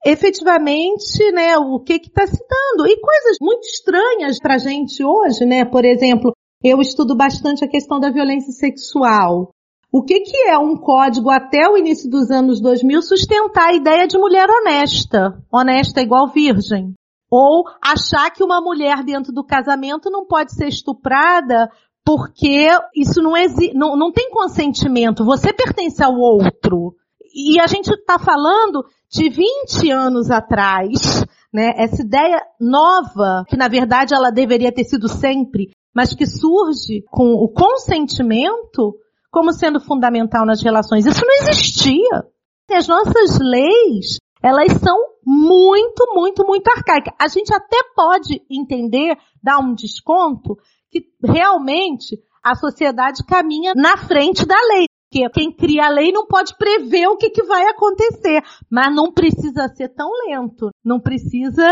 efetivamente, 0.05 1.31
né, 1.33 1.59
o 1.59 1.79
que 1.81 1.95
está 1.95 2.27
se 2.27 2.39
dando. 2.49 2.87
E 2.87 3.01
coisas 3.01 3.37
muito 3.41 3.67
estranhas 3.67 4.39
para 4.39 4.55
a 4.55 4.59
gente 4.59 5.05
hoje, 5.05 5.45
né, 5.45 5.65
por 5.65 5.85
exemplo, 5.85 6.33
eu 6.63 6.81
estudo 6.81 7.15
bastante 7.15 7.65
a 7.65 7.69
questão 7.69 8.01
da 8.01 8.11
violência 8.11 8.53
sexual. 8.53 9.51
O 9.93 10.05
que, 10.05 10.21
que 10.21 10.37
é 10.49 10.57
um 10.57 10.77
código 10.77 11.31
até 11.31 11.69
o 11.69 11.77
início 11.77 12.09
dos 12.09 12.31
anos 12.31 12.61
2000 12.61 13.03
sustentar 13.03 13.71
a 13.71 13.75
ideia 13.75 14.07
de 14.07 14.17
mulher 14.17 14.49
honesta? 14.49 15.43
Honesta 15.53 16.01
igual 16.01 16.29
virgem. 16.29 16.95
Ou 17.29 17.65
achar 17.83 18.31
que 18.31 18.45
uma 18.45 18.61
mulher 18.61 19.03
dentro 19.03 19.33
do 19.33 19.45
casamento 19.45 20.09
não 20.09 20.25
pode 20.27 20.55
ser 20.55 20.69
estuprada 20.69 21.69
porque 22.05 22.69
isso 22.95 23.21
não, 23.21 23.37
exi 23.37 23.73
não, 23.75 23.97
não 23.97 24.13
tem 24.13 24.31
consentimento. 24.31 25.25
Você 25.25 25.53
pertence 25.53 26.03
ao 26.03 26.15
outro. 26.15 26.95
E 27.35 27.61
a 27.61 27.67
gente 27.67 27.91
está 27.91 28.19
falando 28.19 28.85
de 29.11 29.29
20 29.29 29.91
anos 29.91 30.31
atrás, 30.31 31.25
né? 31.53 31.73
Essa 31.77 32.03
ideia 32.03 32.41
nova, 32.61 33.45
que 33.49 33.57
na 33.57 33.67
verdade 33.67 34.15
ela 34.15 34.31
deveria 34.31 34.73
ter 34.73 34.85
sido 34.85 35.09
sempre, 35.09 35.71
mas 35.95 36.15
que 36.15 36.27
surge 36.27 37.05
com 37.11 37.35
o 37.35 37.49
consentimento 37.49 38.95
como 39.31 39.53
sendo 39.53 39.81
fundamental 39.81 40.45
nas 40.45 40.63
relações. 40.63 41.07
Isso 41.07 41.25
não 41.25 41.49
existia. 41.49 42.25
As 42.71 42.87
nossas 42.87 43.39
leis, 43.39 44.19
elas 44.43 44.73
são 44.75 44.97
muito, 45.25 46.15
muito, 46.15 46.47
muito 46.47 46.69
arcaicas. 46.69 47.15
A 47.19 47.29
gente 47.29 47.53
até 47.53 47.79
pode 47.95 48.43
entender, 48.51 49.17
dar 49.43 49.59
um 49.59 49.75
desconto, 49.75 50.57
que 50.91 51.05
realmente 51.25 52.19
a 52.43 52.55
sociedade 52.55 53.25
caminha 53.25 53.73
na 53.75 53.97
frente 53.97 54.47
da 54.47 54.57
lei. 54.75 54.87
Porque 55.13 55.29
quem 55.31 55.53
cria 55.53 55.87
a 55.87 55.89
lei 55.89 56.13
não 56.13 56.25
pode 56.25 56.57
prever 56.57 57.09
o 57.09 57.17
que, 57.17 57.31
que 57.31 57.43
vai 57.43 57.65
acontecer. 57.67 58.43
Mas 58.71 58.95
não 58.95 59.13
precisa 59.13 59.67
ser 59.75 59.89
tão 59.89 60.09
lento. 60.27 60.71
Não 60.85 61.01
precisa 61.01 61.67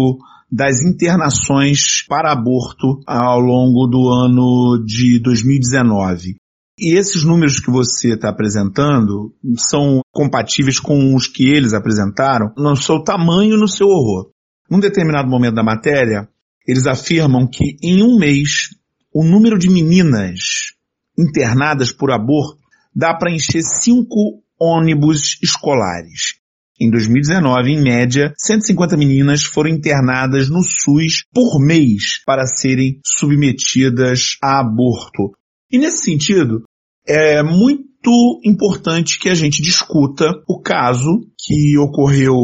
das 0.50 0.83
internações 0.83 2.04
para 2.09 2.33
aborto 2.33 3.00
ao 3.07 3.40
longo 3.40 3.87
do 3.87 4.09
ano 4.09 4.85
de 4.85 5.18
2019. 5.20 6.37
E 6.78 6.96
esses 6.96 7.24
números 7.24 7.61
que 7.61 7.70
você 7.70 8.14
está 8.14 8.30
apresentando 8.30 9.33
são 9.57 10.00
compatíveis 10.12 10.80
com 10.80 11.14
os 11.14 11.28
que 11.28 11.48
eles 11.48 11.72
apresentaram 11.72 12.52
no 12.57 12.76
seu 12.76 13.02
tamanho 13.02 13.54
e 13.54 13.61
no 13.61 13.68
seu 13.68 13.87
horror. 13.87 14.30
Num 14.68 14.80
determinado 14.80 15.28
momento 15.28 15.54
da 15.54 15.62
matéria, 15.62 16.28
eles 16.66 16.87
afirmam 16.87 17.46
que 17.46 17.76
em 17.83 18.02
um 18.02 18.18
mês 18.18 18.70
o 19.12 19.22
número 19.22 19.59
de 19.59 19.70
meninas 19.70 20.74
internadas 21.16 21.92
por 21.92 22.11
aborto 22.11 22.59
dá 22.94 23.14
para 23.14 23.30
encher 23.30 23.62
cinco 23.62 24.42
ônibus 24.59 25.38
escolares. 25.42 26.43
Em 26.81 26.91
2019, 26.91 27.71
em 27.71 27.83
média, 27.83 28.35
150 28.37 28.97
meninas 28.97 29.45
foram 29.45 29.71
internadas 29.71 30.49
no 30.49 30.63
SUS 30.63 31.25
por 31.33 31.61
mês 31.61 32.23
para 32.27 32.47
serem 32.47 32.99
submetidas 33.05 34.37
a 34.43 34.59
aborto. 34.59 35.33
E 35.71 35.79
nesse 35.79 36.05
sentido, 36.05 36.65
é 37.07 37.43
muito 37.43 38.41
importante 38.45 39.19
que 39.19 39.29
a 39.29 39.35
gente 39.35 39.63
discuta 39.63 40.33
o 40.49 40.61
caso 40.61 41.21
que 41.39 41.79
ocorreu 41.79 42.35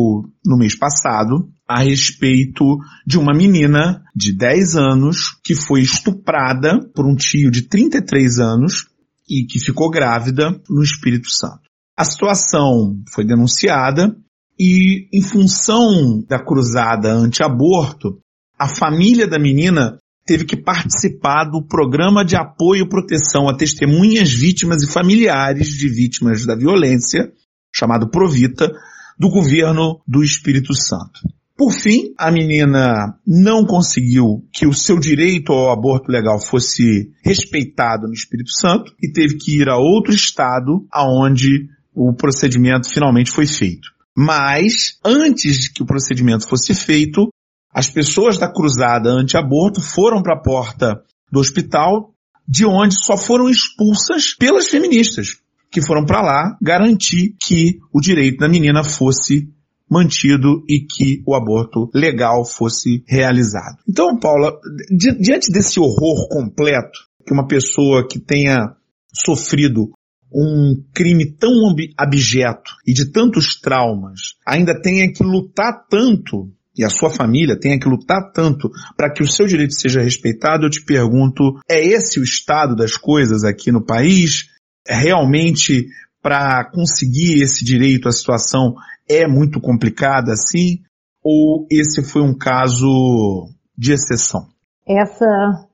no 0.46 0.56
mês 0.56 0.76
passado 0.76 1.48
a 1.66 1.80
respeito 1.80 2.78
de 3.06 3.18
uma 3.18 3.34
menina 3.34 4.02
de 4.14 4.36
10 4.36 4.76
anos 4.76 5.38
que 5.42 5.54
foi 5.54 5.80
estuprada 5.82 6.80
por 6.94 7.06
um 7.06 7.16
tio 7.16 7.50
de 7.50 7.62
33 7.62 8.38
anos 8.38 8.86
e 9.28 9.44
que 9.44 9.58
ficou 9.58 9.90
grávida 9.90 10.60
no 10.68 10.82
Espírito 10.82 11.30
Santo. 11.30 11.69
A 12.00 12.04
situação 12.06 13.02
foi 13.12 13.26
denunciada 13.26 14.16
e, 14.58 15.06
em 15.12 15.20
função 15.20 16.24
da 16.26 16.42
cruzada 16.42 17.12
anti-aborto, 17.12 18.18
a 18.58 18.66
família 18.66 19.28
da 19.28 19.38
menina 19.38 19.98
teve 20.24 20.46
que 20.46 20.56
participar 20.56 21.44
do 21.44 21.62
programa 21.62 22.24
de 22.24 22.36
apoio 22.36 22.86
e 22.86 22.88
proteção 22.88 23.50
a 23.50 23.54
testemunhas, 23.54 24.32
vítimas 24.32 24.82
e 24.82 24.90
familiares 24.90 25.68
de 25.68 25.90
vítimas 25.90 26.46
da 26.46 26.56
violência, 26.56 27.30
chamado 27.70 28.08
Provita, 28.08 28.72
do 29.18 29.28
governo 29.28 30.00
do 30.08 30.24
Espírito 30.24 30.72
Santo. 30.72 31.20
Por 31.54 31.70
fim, 31.70 32.14
a 32.16 32.30
menina 32.30 33.14
não 33.26 33.66
conseguiu 33.66 34.42
que 34.50 34.66
o 34.66 34.72
seu 34.72 34.98
direito 34.98 35.52
ao 35.52 35.70
aborto 35.70 36.10
legal 36.10 36.40
fosse 36.40 37.10
respeitado 37.22 38.06
no 38.06 38.14
Espírito 38.14 38.52
Santo 38.52 38.90
e 39.02 39.12
teve 39.12 39.36
que 39.36 39.60
ir 39.60 39.68
a 39.68 39.76
outro 39.76 40.14
estado 40.14 40.86
aonde 40.90 41.68
o 41.94 42.12
procedimento 42.12 42.88
finalmente 42.88 43.30
foi 43.30 43.46
feito. 43.46 43.88
Mas, 44.16 44.98
antes 45.04 45.60
de 45.60 45.72
que 45.72 45.82
o 45.82 45.86
procedimento 45.86 46.46
fosse 46.46 46.74
feito, 46.74 47.28
as 47.72 47.88
pessoas 47.88 48.38
da 48.38 48.52
cruzada 48.52 49.10
anti-aborto 49.10 49.80
foram 49.80 50.22
para 50.22 50.34
a 50.34 50.42
porta 50.42 51.02
do 51.30 51.38
hospital, 51.38 52.12
de 52.46 52.66
onde 52.66 52.96
só 52.96 53.16
foram 53.16 53.48
expulsas 53.48 54.34
pelas 54.34 54.66
feministas, 54.66 55.36
que 55.70 55.80
foram 55.80 56.04
para 56.04 56.20
lá 56.20 56.58
garantir 56.60 57.36
que 57.40 57.78
o 57.92 58.00
direito 58.00 58.38
da 58.38 58.48
menina 58.48 58.82
fosse 58.82 59.48
mantido 59.88 60.64
e 60.68 60.80
que 60.80 61.22
o 61.26 61.34
aborto 61.34 61.90
legal 61.94 62.44
fosse 62.44 63.04
realizado. 63.06 63.78
Então, 63.88 64.18
Paula, 64.18 64.52
di 64.90 65.12
diante 65.18 65.50
desse 65.50 65.80
horror 65.80 66.28
completo, 66.28 66.98
que 67.26 67.32
uma 67.32 67.46
pessoa 67.46 68.06
que 68.06 68.18
tenha 68.18 68.74
sofrido 69.12 69.90
um 70.32 70.82
crime 70.94 71.26
tão 71.32 71.50
abjeto 71.96 72.72
e 72.86 72.92
de 72.92 73.06
tantos 73.06 73.60
traumas 73.60 74.36
ainda 74.46 74.80
tenha 74.80 75.12
que 75.12 75.22
lutar 75.22 75.86
tanto 75.88 76.50
e 76.76 76.84
a 76.84 76.88
sua 76.88 77.10
família 77.10 77.58
tenha 77.58 77.78
que 77.78 77.88
lutar 77.88 78.32
tanto 78.32 78.70
para 78.96 79.12
que 79.12 79.22
o 79.22 79.28
seu 79.28 79.46
direito 79.46 79.74
seja 79.74 80.00
respeitado, 80.00 80.64
eu 80.64 80.70
te 80.70 80.82
pergunto, 80.84 81.58
é 81.68 81.84
esse 81.84 82.20
o 82.20 82.24
estado 82.24 82.74
das 82.76 82.96
coisas 82.96 83.44
aqui 83.44 83.72
no 83.72 83.84
país? 83.84 84.46
Realmente, 84.86 85.88
para 86.22 86.64
conseguir 86.70 87.42
esse 87.42 87.64
direito, 87.64 88.08
a 88.08 88.12
situação 88.12 88.74
é 89.08 89.26
muito 89.26 89.60
complicada 89.60 90.32
assim? 90.32 90.80
Ou 91.22 91.66
esse 91.70 92.02
foi 92.02 92.22
um 92.22 92.32
caso 92.32 93.50
de 93.76 93.92
exceção? 93.92 94.46
Essa 94.86 95.26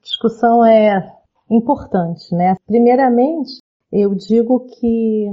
discussão 0.03 0.66
é 0.66 1.12
importante, 1.51 2.35
né? 2.35 2.55
Primeiramente, 2.66 3.61
eu 3.92 4.14
digo 4.14 4.66
que 4.79 5.27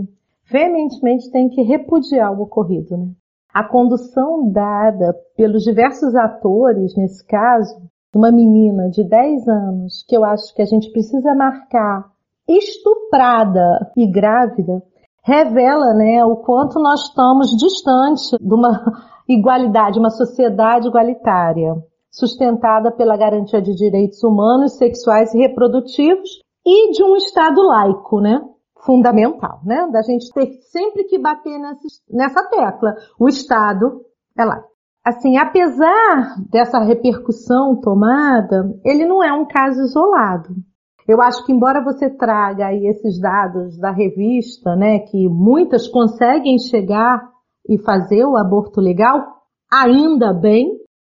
veementemente 0.50 1.32
tem 1.32 1.50
que 1.50 1.62
repudiar 1.62 2.32
o 2.32 2.44
ocorrido, 2.44 2.98
né? 2.98 3.08
A 3.54 3.64
condução 3.64 4.52
dada 4.52 5.16
pelos 5.38 5.64
diversos 5.64 6.16
atores, 6.16 6.96
nesse 6.96 7.26
caso, 7.28 7.82
uma 8.16 8.32
menina 8.32 8.90
de 8.90 9.04
10 9.04 9.48
anos, 9.48 10.06
que 10.08 10.18
eu 10.18 10.24
acho 10.24 10.54
que 10.56 10.62
a 10.62 10.66
gente 10.66 10.92
precisa 10.92 11.36
marcar 11.36 12.12
estuprada 12.48 13.92
e 13.96 14.08
grávida, 14.08 14.82
revela, 15.24 15.94
né, 15.94 16.24
o 16.26 16.36
quanto 16.38 16.80
nós 16.80 17.02
estamos 17.08 17.50
distante 17.52 18.38
de 18.40 18.54
uma 18.54 18.84
igualdade, 19.30 20.00
uma 20.00 20.10
sociedade 20.10 20.88
igualitária, 20.88 21.76
sustentada 22.12 22.92
pela 22.92 23.16
garantia 23.16 23.62
de 23.62 23.74
direitos 23.74 24.22
humanos, 24.24 24.78
sexuais 24.78 25.34
e 25.34 25.40
reprodutivos 25.40 26.43
e 26.66 26.92
de 26.92 27.04
um 27.04 27.16
Estado 27.16 27.62
laico, 27.62 28.20
né? 28.20 28.42
Fundamental, 28.86 29.62
né? 29.66 29.88
Da 29.92 30.02
gente 30.02 30.32
ter 30.34 30.52
sempre 30.72 31.06
que 31.06 31.20
bater 31.20 31.58
nessa, 32.10 32.44
tecla. 32.50 32.96
O 33.20 33.28
Estado 33.28 34.02
é 34.38 34.44
laico. 34.44 34.68
Assim, 35.06 35.38
apesar 35.38 36.38
dessa 36.50 36.80
repercussão 36.80 37.80
tomada, 37.82 38.74
ele 38.86 39.06
não 39.06 39.22
é 39.22 39.34
um 39.34 39.46
caso 39.46 39.82
isolado. 39.82 40.56
Eu 41.06 41.22
acho 41.22 41.46
que 41.46 41.52
embora 41.52 41.84
você 41.84 42.10
traga 42.10 42.68
aí 42.68 42.88
esses 42.88 43.20
dados 43.20 43.78
da 43.78 43.92
revista, 43.92 44.76
né, 44.76 45.00
que 45.00 45.28
muitas 45.28 45.90
conseguem 45.90 46.58
chegar 46.58 47.22
e 47.68 47.78
fazer 47.78 48.24
o 48.24 48.38
aborto 48.38 48.80
legal, 48.80 49.22
ainda 49.72 50.32
bem, 50.32 50.72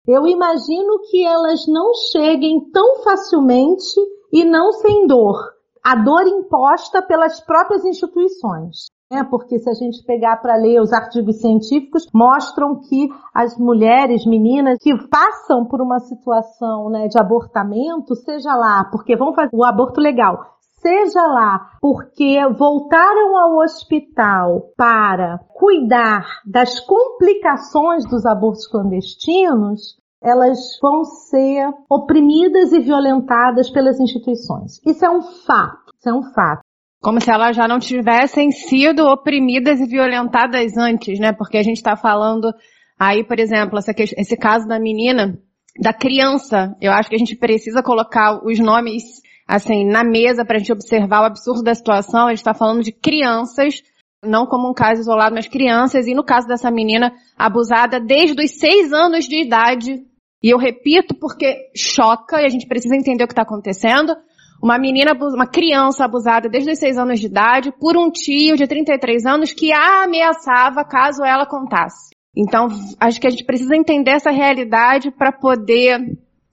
eu 0.08 0.28
imagino 0.28 1.00
que 1.10 1.26
elas 1.26 1.66
não 1.68 1.92
cheguem 2.12 2.70
tão 2.72 3.04
facilmente 3.04 4.00
e 4.32 4.46
não 4.46 4.72
sem 4.72 5.08
dor. 5.08 5.38
A 5.84 5.96
dor 5.96 6.28
imposta 6.28 7.02
pelas 7.02 7.40
próprias 7.40 7.86
instituições. 7.86 8.88
É, 9.12 9.24
porque 9.24 9.58
se 9.58 9.68
a 9.68 9.74
gente 9.74 10.04
pegar 10.06 10.38
para 10.38 10.56
ler 10.56 10.80
os 10.80 10.94
artigos 10.94 11.42
científicos, 11.42 12.08
mostram 12.14 12.80
que 12.80 13.10
as 13.34 13.58
mulheres, 13.58 14.24
meninas 14.24 14.78
que 14.80 14.96
passam 15.08 15.66
por 15.66 15.82
uma 15.82 16.00
situação 16.00 16.92
né, 16.92 17.08
de 17.08 17.18
abortamento, 17.18 18.16
seja 18.16 18.56
lá 18.56 18.84
porque 18.84 19.16
vão 19.16 19.34
fazer 19.34 19.56
o 19.56 19.66
aborto 19.66 20.00
legal, 20.00 20.60
seja 20.80 21.26
lá 21.26 21.72
porque 21.82 22.38
voltaram 22.50 23.36
ao 23.36 23.58
hospital 23.58 24.72
para 24.78 25.40
cuidar 25.56 26.28
das 26.46 26.80
complicações 26.80 28.08
dos 28.08 28.28
abortos 28.28 28.68
clandestinos, 28.68 29.98
elas 30.22 30.60
vão 30.82 31.04
ser 31.04 31.70
oprimidas 31.90 32.74
e 32.74 32.80
violentadas 32.80 33.70
pelas 33.70 34.00
instituições. 34.00 34.82
Isso 34.86 35.06
é 35.06 35.10
um 35.10 35.22
fato. 35.22 35.92
Isso 35.98 36.10
é 36.10 36.14
um 36.14 36.24
fato. 36.34 36.62
Como 37.02 37.22
se 37.22 37.32
elas 37.32 37.56
já 37.56 37.68
não 37.68 37.80
tivessem 37.80 38.52
sido 38.52 39.06
oprimidas 39.08 39.80
e 39.80 39.86
violentadas 39.86 40.76
antes, 40.78 41.18
né? 41.18 41.32
Porque 41.32 41.58
a 41.58 41.64
gente 41.64 41.78
está 41.78 41.96
falando 41.96 42.54
aí, 43.00 43.24
por 43.24 43.40
exemplo, 43.40 43.80
esse 43.98 44.36
caso 44.36 44.68
da 44.68 44.78
menina, 44.78 45.40
da 45.80 45.94
criança. 45.94 46.76
Eu 46.82 46.92
acho 46.92 47.10
que 47.10 47.16
a 47.16 47.20
gente 47.20 47.38
precisa 47.38 47.82
colocar 47.82 48.46
os 48.46 48.60
nomes 48.60 49.04
assim 49.48 49.86
na 49.86 50.04
mesa 50.04 50.44
para 50.44 50.58
a 50.58 50.60
gente 50.60 50.74
observar 50.74 51.22
o 51.22 51.26
absurdo 51.26 51.64
da 51.64 51.74
situação. 51.74 52.26
A 52.26 52.30
gente 52.30 52.40
está 52.40 52.54
falando 52.54 52.84
de 52.84 52.92
crianças, 52.92 53.82
não 54.22 54.46
como 54.46 54.70
um 54.70 54.74
caso 54.74 55.00
isolado, 55.00 55.34
mas 55.34 55.48
crianças. 55.48 56.06
E 56.06 56.14
no 56.14 56.24
caso 56.24 56.48
dessa 56.48 56.70
menina 56.70 57.14
abusada 57.38 57.98
desde 57.98 58.44
os 58.44 58.60
seis 58.60 58.92
anos 58.92 59.26
de 59.26 59.42
idade. 59.42 60.06
E 60.42 60.50
eu 60.50 60.58
repito 60.58 61.16
porque 61.16 61.70
choca 61.76 62.42
e 62.42 62.46
a 62.46 62.50
gente 62.50 62.68
precisa 62.68 62.96
entender 62.96 63.24
o 63.24 63.28
que 63.28 63.34
está 63.34 63.44
acontecendo 63.44 64.16
uma 64.62 64.78
menina, 64.78 65.14
uma 65.14 65.48
criança 65.48 66.04
abusada 66.04 66.50
desde 66.50 66.72
os 66.72 66.80
6 66.80 66.98
anos 66.98 67.20
de 67.20 67.28
idade 67.28 67.72
por 67.80 67.98
um 67.98 68.12
tio 68.12 68.58
de 68.58 68.68
33 68.68 69.26
anos 69.26 69.54
que 69.54 69.72
a 69.72 70.04
ameaçava 70.04 70.84
caso 70.84 71.24
ela 71.24 71.46
contasse. 71.46 72.10
Então, 72.36 72.68
acho 73.00 73.20
que 73.20 73.28
a 73.28 73.30
gente 73.30 73.46
precisa 73.46 73.76
entender 73.76 74.12
essa 74.12 74.32
realidade 74.32 75.12
para 75.12 75.32
poder 75.32 76.00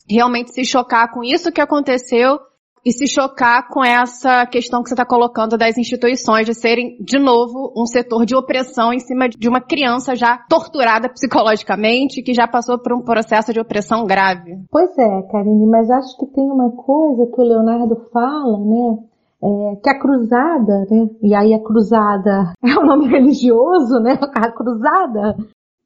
realmente 0.09 0.53
se 0.53 0.65
chocar 0.65 1.11
com 1.11 1.23
isso 1.23 1.53
que 1.53 1.61
aconteceu 1.61 2.39
e 2.87 2.93
se 2.93 3.09
chocar 3.09 3.69
com 3.69 3.85
essa 3.85 4.47
questão 4.47 4.81
que 4.81 4.89
você 4.89 4.95
está 4.95 5.05
colocando 5.05 5.59
das 5.59 5.77
instituições 5.77 6.47
de 6.47 6.55
serem, 6.55 6.97
de 7.01 7.19
novo, 7.19 7.73
um 7.77 7.85
setor 7.85 8.25
de 8.25 8.37
opressão 8.37 8.93
em 8.93 9.01
cima 9.01 9.29
de 9.29 9.49
uma 9.49 9.61
criança 9.61 10.15
já 10.15 10.39
torturada 10.49 11.09
psicologicamente, 11.09 12.23
que 12.23 12.33
já 12.33 12.47
passou 12.47 12.79
por 12.79 12.93
um 12.93 13.03
processo 13.03 13.53
de 13.53 13.59
opressão 13.59 14.07
grave. 14.07 14.61
Pois 14.71 14.97
é, 14.97 15.23
Karine, 15.33 15.67
mas 15.67 15.91
acho 15.91 16.17
que 16.17 16.27
tem 16.27 16.45
uma 16.49 16.71
coisa 16.71 17.27
que 17.27 17.41
o 17.41 17.45
Leonardo 17.45 17.97
fala, 18.13 18.57
né? 18.59 18.99
É, 19.43 19.77
que 19.83 19.91
a 19.91 19.99
cruzada, 19.99 20.87
né? 20.89 21.11
E 21.25 21.35
aí 21.35 21.55
a 21.55 21.63
cruzada 21.65 22.53
é 22.65 22.79
um 22.79 22.87
nome 22.87 23.09
religioso, 23.09 23.99
né? 23.99 24.17
A 24.33 24.53
cruzada, 24.53 25.37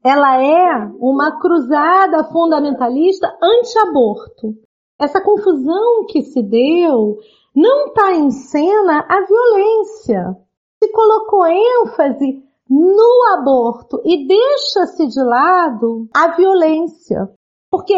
ela 0.05 0.43
é 0.45 0.91
uma 1.01 1.41
cruzada 1.41 2.25
fundamentalista 2.25 3.27
anti-aborto 3.43 4.55
essa 5.01 5.21
confusão 5.21 6.05
que 6.07 6.23
se 6.23 6.43
deu 6.43 7.19
não 7.57 7.87
está 7.87 8.13
em 8.13 8.31
cena 8.31 9.05
a 9.09 9.21
violência. 9.25 10.37
Se 10.83 10.93
colocou 10.93 11.47
ênfase 11.47 12.43
no 12.69 13.35
aborto 13.35 14.01
e 14.05 14.27
deixa-se 14.27 15.07
de 15.09 15.23
lado 15.23 16.07
a 16.15 16.29
violência. 16.37 17.31
Porque 17.71 17.95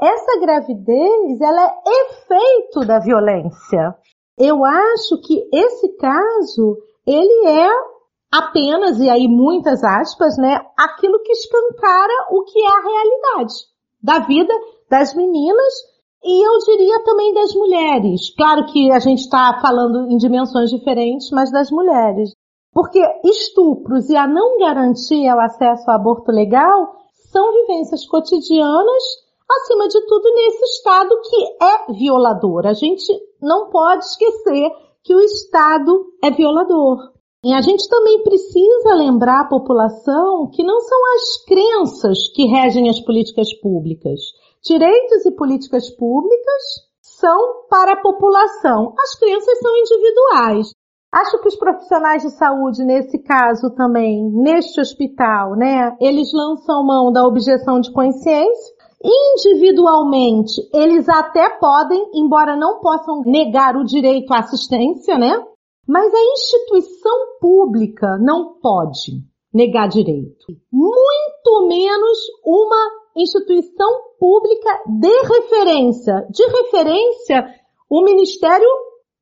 essa 0.00 0.40
gravidez, 0.40 1.40
ela 1.40 1.66
é 1.66 1.72
efeito 1.86 2.80
da 2.86 2.98
violência. 2.98 3.94
Eu 4.36 4.64
acho 4.64 5.20
que 5.22 5.48
esse 5.52 5.88
caso, 5.96 6.76
ele 7.06 7.46
é 7.46 7.68
apenas, 8.32 8.98
e 8.98 9.08
aí 9.08 9.28
muitas 9.28 9.84
aspas, 9.84 10.36
né, 10.36 10.60
aquilo 10.76 11.20
que 11.20 11.32
escancara 11.32 12.26
o 12.30 12.42
que 12.44 12.58
é 12.60 12.68
a 12.68 12.80
realidade 12.80 13.54
da 14.02 14.18
vida 14.20 14.54
das 14.88 15.14
meninas 15.14 15.89
e 16.22 16.46
eu 16.46 16.58
diria 16.58 17.02
também 17.04 17.32
das 17.32 17.54
mulheres. 17.54 18.34
Claro 18.36 18.66
que 18.66 18.90
a 18.92 18.98
gente 18.98 19.20
está 19.20 19.58
falando 19.60 20.10
em 20.10 20.16
dimensões 20.16 20.70
diferentes, 20.70 21.30
mas 21.30 21.50
das 21.50 21.70
mulheres. 21.70 22.30
Porque 22.72 23.00
estupros 23.24 24.08
e 24.10 24.16
a 24.16 24.26
não 24.26 24.58
garantia 24.58 25.34
o 25.34 25.40
acesso 25.40 25.90
ao 25.90 25.96
aborto 25.96 26.30
legal 26.30 26.96
são 27.32 27.52
vivências 27.52 28.06
cotidianas, 28.06 29.02
acima 29.50 29.88
de 29.88 30.00
tudo, 30.06 30.34
nesse 30.34 30.64
Estado 30.76 31.20
que 31.22 31.64
é 31.64 31.92
violador. 31.92 32.66
A 32.66 32.74
gente 32.74 33.12
não 33.40 33.70
pode 33.70 34.04
esquecer 34.04 34.70
que 35.02 35.14
o 35.14 35.20
Estado 35.20 36.06
é 36.22 36.30
violador. 36.30 36.98
E 37.42 37.54
a 37.54 37.62
gente 37.62 37.88
também 37.88 38.22
precisa 38.22 38.94
lembrar 38.94 39.40
a 39.40 39.48
população 39.48 40.50
que 40.50 40.62
não 40.62 40.78
são 40.80 40.98
as 41.14 41.44
crenças 41.44 42.28
que 42.34 42.44
regem 42.44 42.90
as 42.90 43.00
políticas 43.00 43.52
públicas. 43.60 44.20
Direitos 44.62 45.24
e 45.24 45.30
políticas 45.30 45.88
públicas 45.96 46.62
são 47.00 47.66
para 47.68 47.92
a 47.94 48.00
população. 48.00 48.94
As 48.98 49.18
crenças 49.18 49.58
são 49.58 49.76
individuais. 49.76 50.70
Acho 51.12 51.40
que 51.40 51.48
os 51.48 51.56
profissionais 51.56 52.22
de 52.22 52.30
saúde, 52.30 52.84
nesse 52.84 53.18
caso 53.18 53.70
também, 53.74 54.30
neste 54.32 54.80
hospital, 54.80 55.56
né, 55.56 55.96
eles 56.00 56.32
lançam 56.32 56.86
mão 56.86 57.10
da 57.10 57.26
objeção 57.26 57.80
de 57.80 57.92
consciência. 57.92 58.74
Individualmente, 59.02 60.60
eles 60.72 61.08
até 61.08 61.48
podem, 61.58 62.10
embora 62.14 62.54
não 62.54 62.80
possam 62.80 63.22
negar 63.22 63.76
o 63.76 63.84
direito 63.84 64.32
à 64.32 64.40
assistência, 64.40 65.18
né? 65.18 65.42
Mas 65.88 66.14
a 66.14 66.22
instituição 66.32 67.38
pública 67.40 68.18
não 68.20 68.60
pode 68.60 69.24
negar 69.52 69.88
direito. 69.88 70.46
Muito 70.70 71.66
menos 71.66 72.18
uma 72.44 72.99
instituição 73.16 73.88
pública 74.18 74.82
de 74.86 75.22
referência. 75.22 76.26
De 76.30 76.44
referência, 76.44 77.54
o 77.88 78.02
Ministério 78.02 78.68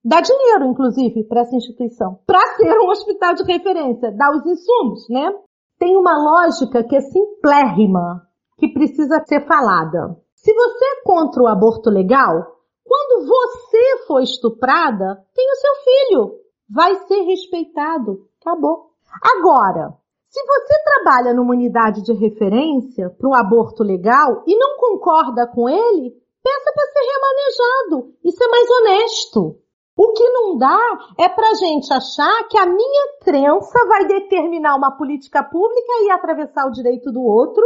dá 0.04 0.20
dinheiro, 0.20 0.66
inclusive, 0.66 1.24
para 1.24 1.42
essa 1.42 1.56
instituição. 1.56 2.20
Para 2.26 2.40
ser 2.56 2.78
um 2.78 2.88
hospital 2.88 3.34
de 3.34 3.44
referência, 3.44 4.12
dá 4.12 4.30
os 4.30 4.44
insumos, 4.46 5.08
né? 5.08 5.32
Tem 5.78 5.96
uma 5.96 6.16
lógica 6.16 6.82
que 6.82 6.96
é 6.96 7.00
simplérrima, 7.00 8.22
que 8.58 8.68
precisa 8.68 9.22
ser 9.26 9.46
falada. 9.46 10.16
Se 10.34 10.52
você 10.52 10.84
é 10.84 11.02
contra 11.04 11.42
o 11.42 11.46
aborto 11.46 11.90
legal, 11.90 12.58
quando 12.84 13.26
você 13.26 14.06
for 14.06 14.20
estuprada, 14.20 15.22
tem 15.34 15.46
o 15.50 15.56
seu 15.56 15.74
filho. 15.84 16.34
Vai 16.68 16.94
ser 17.06 17.22
respeitado. 17.22 18.26
Acabou. 18.40 18.90
Agora, 19.22 19.94
se 20.30 20.44
você 20.44 20.74
trabalha 20.84 21.32
numa 21.32 21.54
unidade 21.54 22.02
de 22.02 22.12
referência 22.12 23.08
para 23.10 23.28
o 23.28 23.34
aborto 23.34 23.82
legal 23.82 24.42
e 24.46 24.56
não 24.56 24.76
concorda 24.76 25.46
com 25.46 25.68
ele, 25.68 26.10
peça 26.42 26.72
para 26.74 26.92
ser 26.92 27.04
remanejado. 27.12 28.14
Isso 28.22 28.44
é 28.44 28.48
mais 28.48 28.70
honesto. 28.70 29.56
O 29.96 30.12
que 30.12 30.28
não 30.30 30.56
dá 30.58 30.78
é 31.18 31.28
para 31.28 31.54
gente 31.54 31.92
achar 31.92 32.46
que 32.48 32.58
a 32.58 32.66
minha 32.66 33.18
crença 33.24 33.84
vai 33.88 34.06
determinar 34.06 34.76
uma 34.76 34.96
política 34.96 35.42
pública 35.42 35.92
e 36.02 36.10
atravessar 36.10 36.66
o 36.66 36.72
direito 36.72 37.10
do 37.10 37.22
outro, 37.22 37.64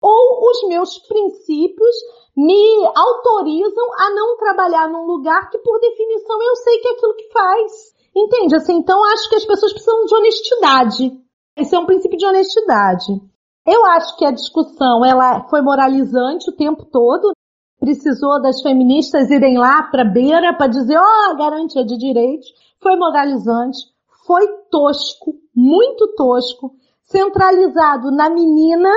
ou 0.00 0.50
os 0.50 0.68
meus 0.68 0.98
princípios 0.98 1.96
me 2.36 2.86
autorizam 2.94 3.86
a 3.98 4.10
não 4.10 4.36
trabalhar 4.36 4.88
num 4.88 5.06
lugar 5.06 5.50
que, 5.50 5.58
por 5.58 5.80
definição, 5.80 6.42
eu 6.42 6.56
sei 6.56 6.78
que 6.78 6.88
é 6.88 6.90
aquilo 6.92 7.14
que 7.14 7.32
faz. 7.32 7.72
Entende? 8.14 8.54
Assim, 8.54 8.76
então 8.76 9.02
acho 9.06 9.28
que 9.28 9.36
as 9.36 9.44
pessoas 9.44 9.72
precisam 9.72 10.04
de 10.04 10.14
honestidade. 10.14 11.21
Esse 11.56 11.74
é 11.74 11.78
um 11.78 11.86
princípio 11.86 12.16
de 12.16 12.26
honestidade. 12.26 13.20
Eu 13.66 13.84
acho 13.86 14.16
que 14.16 14.24
a 14.24 14.30
discussão 14.30 15.04
ela 15.04 15.48
foi 15.48 15.60
moralizante 15.60 16.50
o 16.50 16.56
tempo 16.56 16.84
todo. 16.86 17.32
Precisou 17.78 18.40
das 18.40 18.62
feministas 18.62 19.30
irem 19.30 19.58
lá 19.58 19.82
para 19.82 20.04
beira 20.04 20.54
para 20.56 20.68
dizer, 20.68 20.96
ó, 20.96 21.02
oh, 21.30 21.36
garantia 21.36 21.84
de 21.84 21.96
direitos. 21.98 22.46
Foi 22.80 22.96
moralizante, 22.96 23.78
foi 24.26 24.46
tosco, 24.70 25.34
muito 25.54 26.14
tosco, 26.16 26.74
centralizado 27.04 28.10
na 28.10 28.30
menina, 28.30 28.90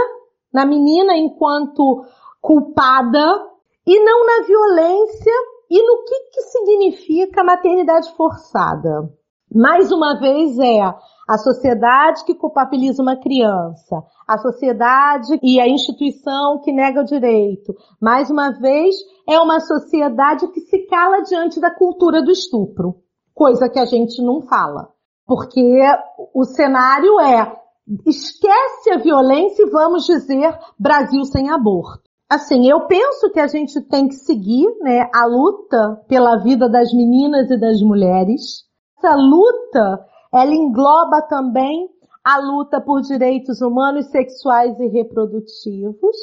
na 0.53 0.66
menina 0.66 1.16
enquanto 1.18 2.06
culpada 2.41 3.45
e 3.86 4.03
não 4.03 4.26
na 4.26 4.45
violência 4.45 5.34
e 5.70 5.82
no 5.82 6.03
que, 6.03 6.20
que 6.32 6.41
significa 6.41 7.43
maternidade 7.43 8.12
forçada. 8.14 9.12
Mais 9.53 9.91
uma 9.91 10.20
vez 10.20 10.58
é 10.58 10.82
a 11.28 11.38
sociedade 11.38 12.24
que 12.26 12.36
culpabiliza 12.36 13.02
uma 13.02 13.16
criança, 13.16 14.04
a 14.28 14.38
sociedade 14.38 15.40
e 15.42 15.60
a 15.60 15.68
instituição 15.68 16.62
que 16.62 16.72
nega 16.72 17.02
o 17.02 17.06
direito. 17.06 17.74
Mais 18.02 18.30
uma 18.30 18.52
vez, 18.52 18.96
é 19.28 19.40
uma 19.40 19.60
sociedade 19.60 20.48
que 20.50 20.62
se 20.62 20.86
cala 20.88 21.22
diante 21.22 21.60
da 21.60 21.74
cultura 21.74 22.22
do 22.22 22.32
estupro, 22.32 22.96
coisa 23.34 23.70
que 23.70 23.80
a 23.80 23.86
gente 23.86 24.22
não 24.22 24.42
fala. 24.42 24.90
Porque 25.26 25.82
o 26.34 26.46
cenário 26.46 27.20
é 27.20 27.66
esquece 28.06 28.92
a 28.92 28.98
violência 28.98 29.64
e 29.64 29.70
vamos 29.70 30.06
dizer 30.06 30.58
Brasil 30.78 31.24
sem 31.26 31.50
aborto. 31.50 32.04
Assim, 32.30 32.68
eu 32.68 32.88
penso 32.88 33.30
que 33.32 33.40
a 33.40 33.48
gente 33.48 33.80
tem 33.82 34.08
que 34.08 34.16
seguir 34.16 34.68
né, 34.82 35.08
a 35.14 35.26
luta 35.26 36.02
pela 36.08 36.38
vida 36.38 36.68
das 36.68 36.92
meninas 36.92 37.52
e 37.52 37.60
das 37.60 37.80
mulheres. 37.82 38.66
Essa 38.98 39.16
luta, 39.16 40.06
ela 40.36 40.54
engloba 40.54 41.22
também 41.22 41.90
a 42.22 42.38
luta 42.40 42.82
por 42.82 43.02
direitos 43.02 43.62
humanos, 43.62 44.08
sexuais 44.08 44.78
e 44.80 44.88
reprodutivos, 44.88 46.16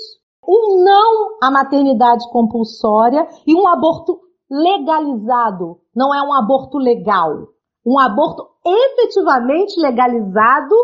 um 0.46 0.84
não 0.84 1.38
à 1.40 1.50
maternidade 1.50 2.28
compulsória 2.30 3.26
e 3.46 3.54
um 3.54 3.66
aborto 3.66 4.20
legalizado. 4.50 5.78
Não 5.96 6.14
é 6.14 6.20
um 6.22 6.32
aborto 6.34 6.76
legal. 6.76 7.48
Um 7.86 7.98
aborto 7.98 8.46
efetivamente 8.66 9.80
legalizado 9.80 10.74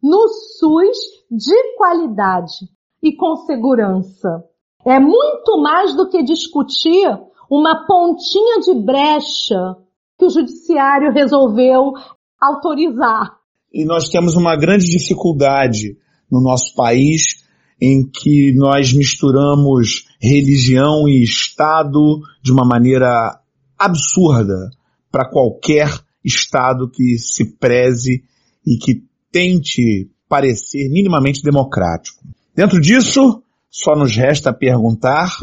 no 0.00 0.28
SUS 0.28 0.98
de 1.30 1.76
qualidade 1.76 2.68
e 3.02 3.16
com 3.16 3.34
segurança. 3.36 4.44
É 4.84 5.00
muito 5.00 5.58
mais 5.60 5.96
do 5.96 6.08
que 6.08 6.22
discutir 6.22 7.08
uma 7.50 7.86
pontinha 7.86 8.60
de 8.60 8.74
brecha 8.74 9.76
que 10.18 10.26
o 10.26 10.30
judiciário 10.30 11.12
resolveu 11.12 11.92
autorizar. 12.40 13.36
E 13.72 13.84
nós 13.84 14.08
temos 14.08 14.34
uma 14.34 14.56
grande 14.56 14.86
dificuldade 14.86 15.96
no 16.30 16.40
nosso 16.40 16.74
país 16.74 17.44
em 17.80 18.04
que 18.04 18.52
nós 18.56 18.92
misturamos 18.92 20.06
religião 20.20 21.08
e 21.08 21.22
Estado 21.22 22.20
de 22.42 22.50
uma 22.50 22.64
maneira 22.64 23.38
absurda 23.78 24.70
para 25.10 25.28
qualquer 25.28 25.88
Estado 26.24 26.90
que 26.90 27.16
se 27.18 27.56
preze 27.56 28.24
e 28.66 28.76
que 28.76 29.04
tente 29.30 30.10
parecer 30.28 30.90
minimamente 30.90 31.42
democrático. 31.42 32.22
Dentro 32.54 32.80
disso, 32.80 33.42
só 33.70 33.94
nos 33.94 34.14
resta 34.16 34.52
perguntar. 34.52 35.38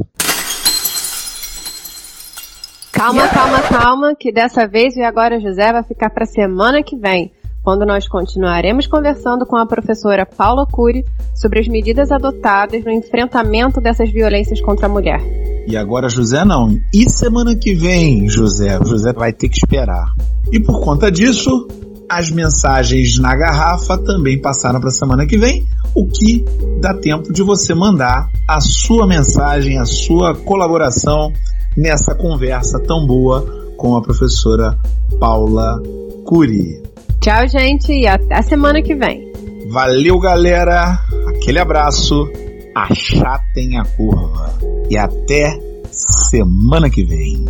Calma, 3.06 3.28
calma, 3.28 3.62
calma, 3.62 4.16
que 4.20 4.32
dessa 4.32 4.68
vez 4.68 4.96
o 4.96 5.00
E 5.00 5.04
Agora 5.04 5.40
José 5.40 5.72
vai 5.72 5.84
ficar 5.84 6.10
para 6.10 6.26
semana 6.26 6.82
que 6.82 6.98
vem, 6.98 7.32
quando 7.62 7.86
nós 7.86 8.08
continuaremos 8.08 8.88
conversando 8.88 9.46
com 9.46 9.56
a 9.56 9.68
professora 9.68 10.26
Paula 10.26 10.66
Cury 10.66 11.06
sobre 11.36 11.60
as 11.60 11.68
medidas 11.68 12.12
adotadas 12.12 12.84
no 12.84 12.90
enfrentamento 12.90 13.80
dessas 13.80 14.12
violências 14.12 14.60
contra 14.60 14.88
a 14.88 14.90
mulher. 14.90 15.22
E 15.68 15.78
agora 15.78 16.10
José 16.10 16.44
não. 16.44 16.80
E 16.92 17.08
semana 17.08 17.56
que 17.56 17.76
vem, 17.76 18.28
José? 18.28 18.80
O 18.80 18.86
José 18.86 19.14
vai 19.14 19.32
ter 19.32 19.50
que 19.50 19.58
esperar. 19.58 20.12
E 20.52 20.60
por 20.60 20.84
conta 20.84 21.12
disso, 21.12 21.68
as 22.10 22.32
mensagens 22.32 23.20
na 23.20 23.36
garrafa 23.36 24.00
também 24.00 24.42
passaram 24.42 24.80
para 24.80 24.90
a 24.90 24.92
semana 24.92 25.28
que 25.28 25.38
vem, 25.38 25.64
o 25.94 26.08
que 26.08 26.44
dá 26.82 26.92
tempo 26.96 27.32
de 27.32 27.44
você 27.44 27.76
mandar 27.76 28.28
a 28.50 28.60
sua 28.60 29.06
mensagem, 29.06 29.78
a 29.78 29.86
sua 29.86 30.34
colaboração 30.34 31.32
nessa 31.76 32.16
conversa 32.16 32.80
tão 32.80 33.06
boa 33.06 33.46
com 33.78 33.96
a 33.96 34.02
professora 34.02 34.78
Paula 35.20 35.82
Cury. 36.26 36.82
Tchau, 37.22 37.48
gente, 37.48 37.92
e 37.92 38.08
até 38.08 38.36
a 38.36 38.42
semana 38.42 38.82
que 38.82 38.96
vem. 38.96 39.32
Valeu, 39.72 40.20
galera. 40.20 41.00
Aquele 41.28 41.60
abraço. 41.60 42.30
Achatem 42.76 43.80
a 43.80 43.84
curva. 43.84 44.54
E 44.90 44.98
até 44.98 45.58
semana 45.90 46.90
que 46.90 47.04
vem. 47.04 47.46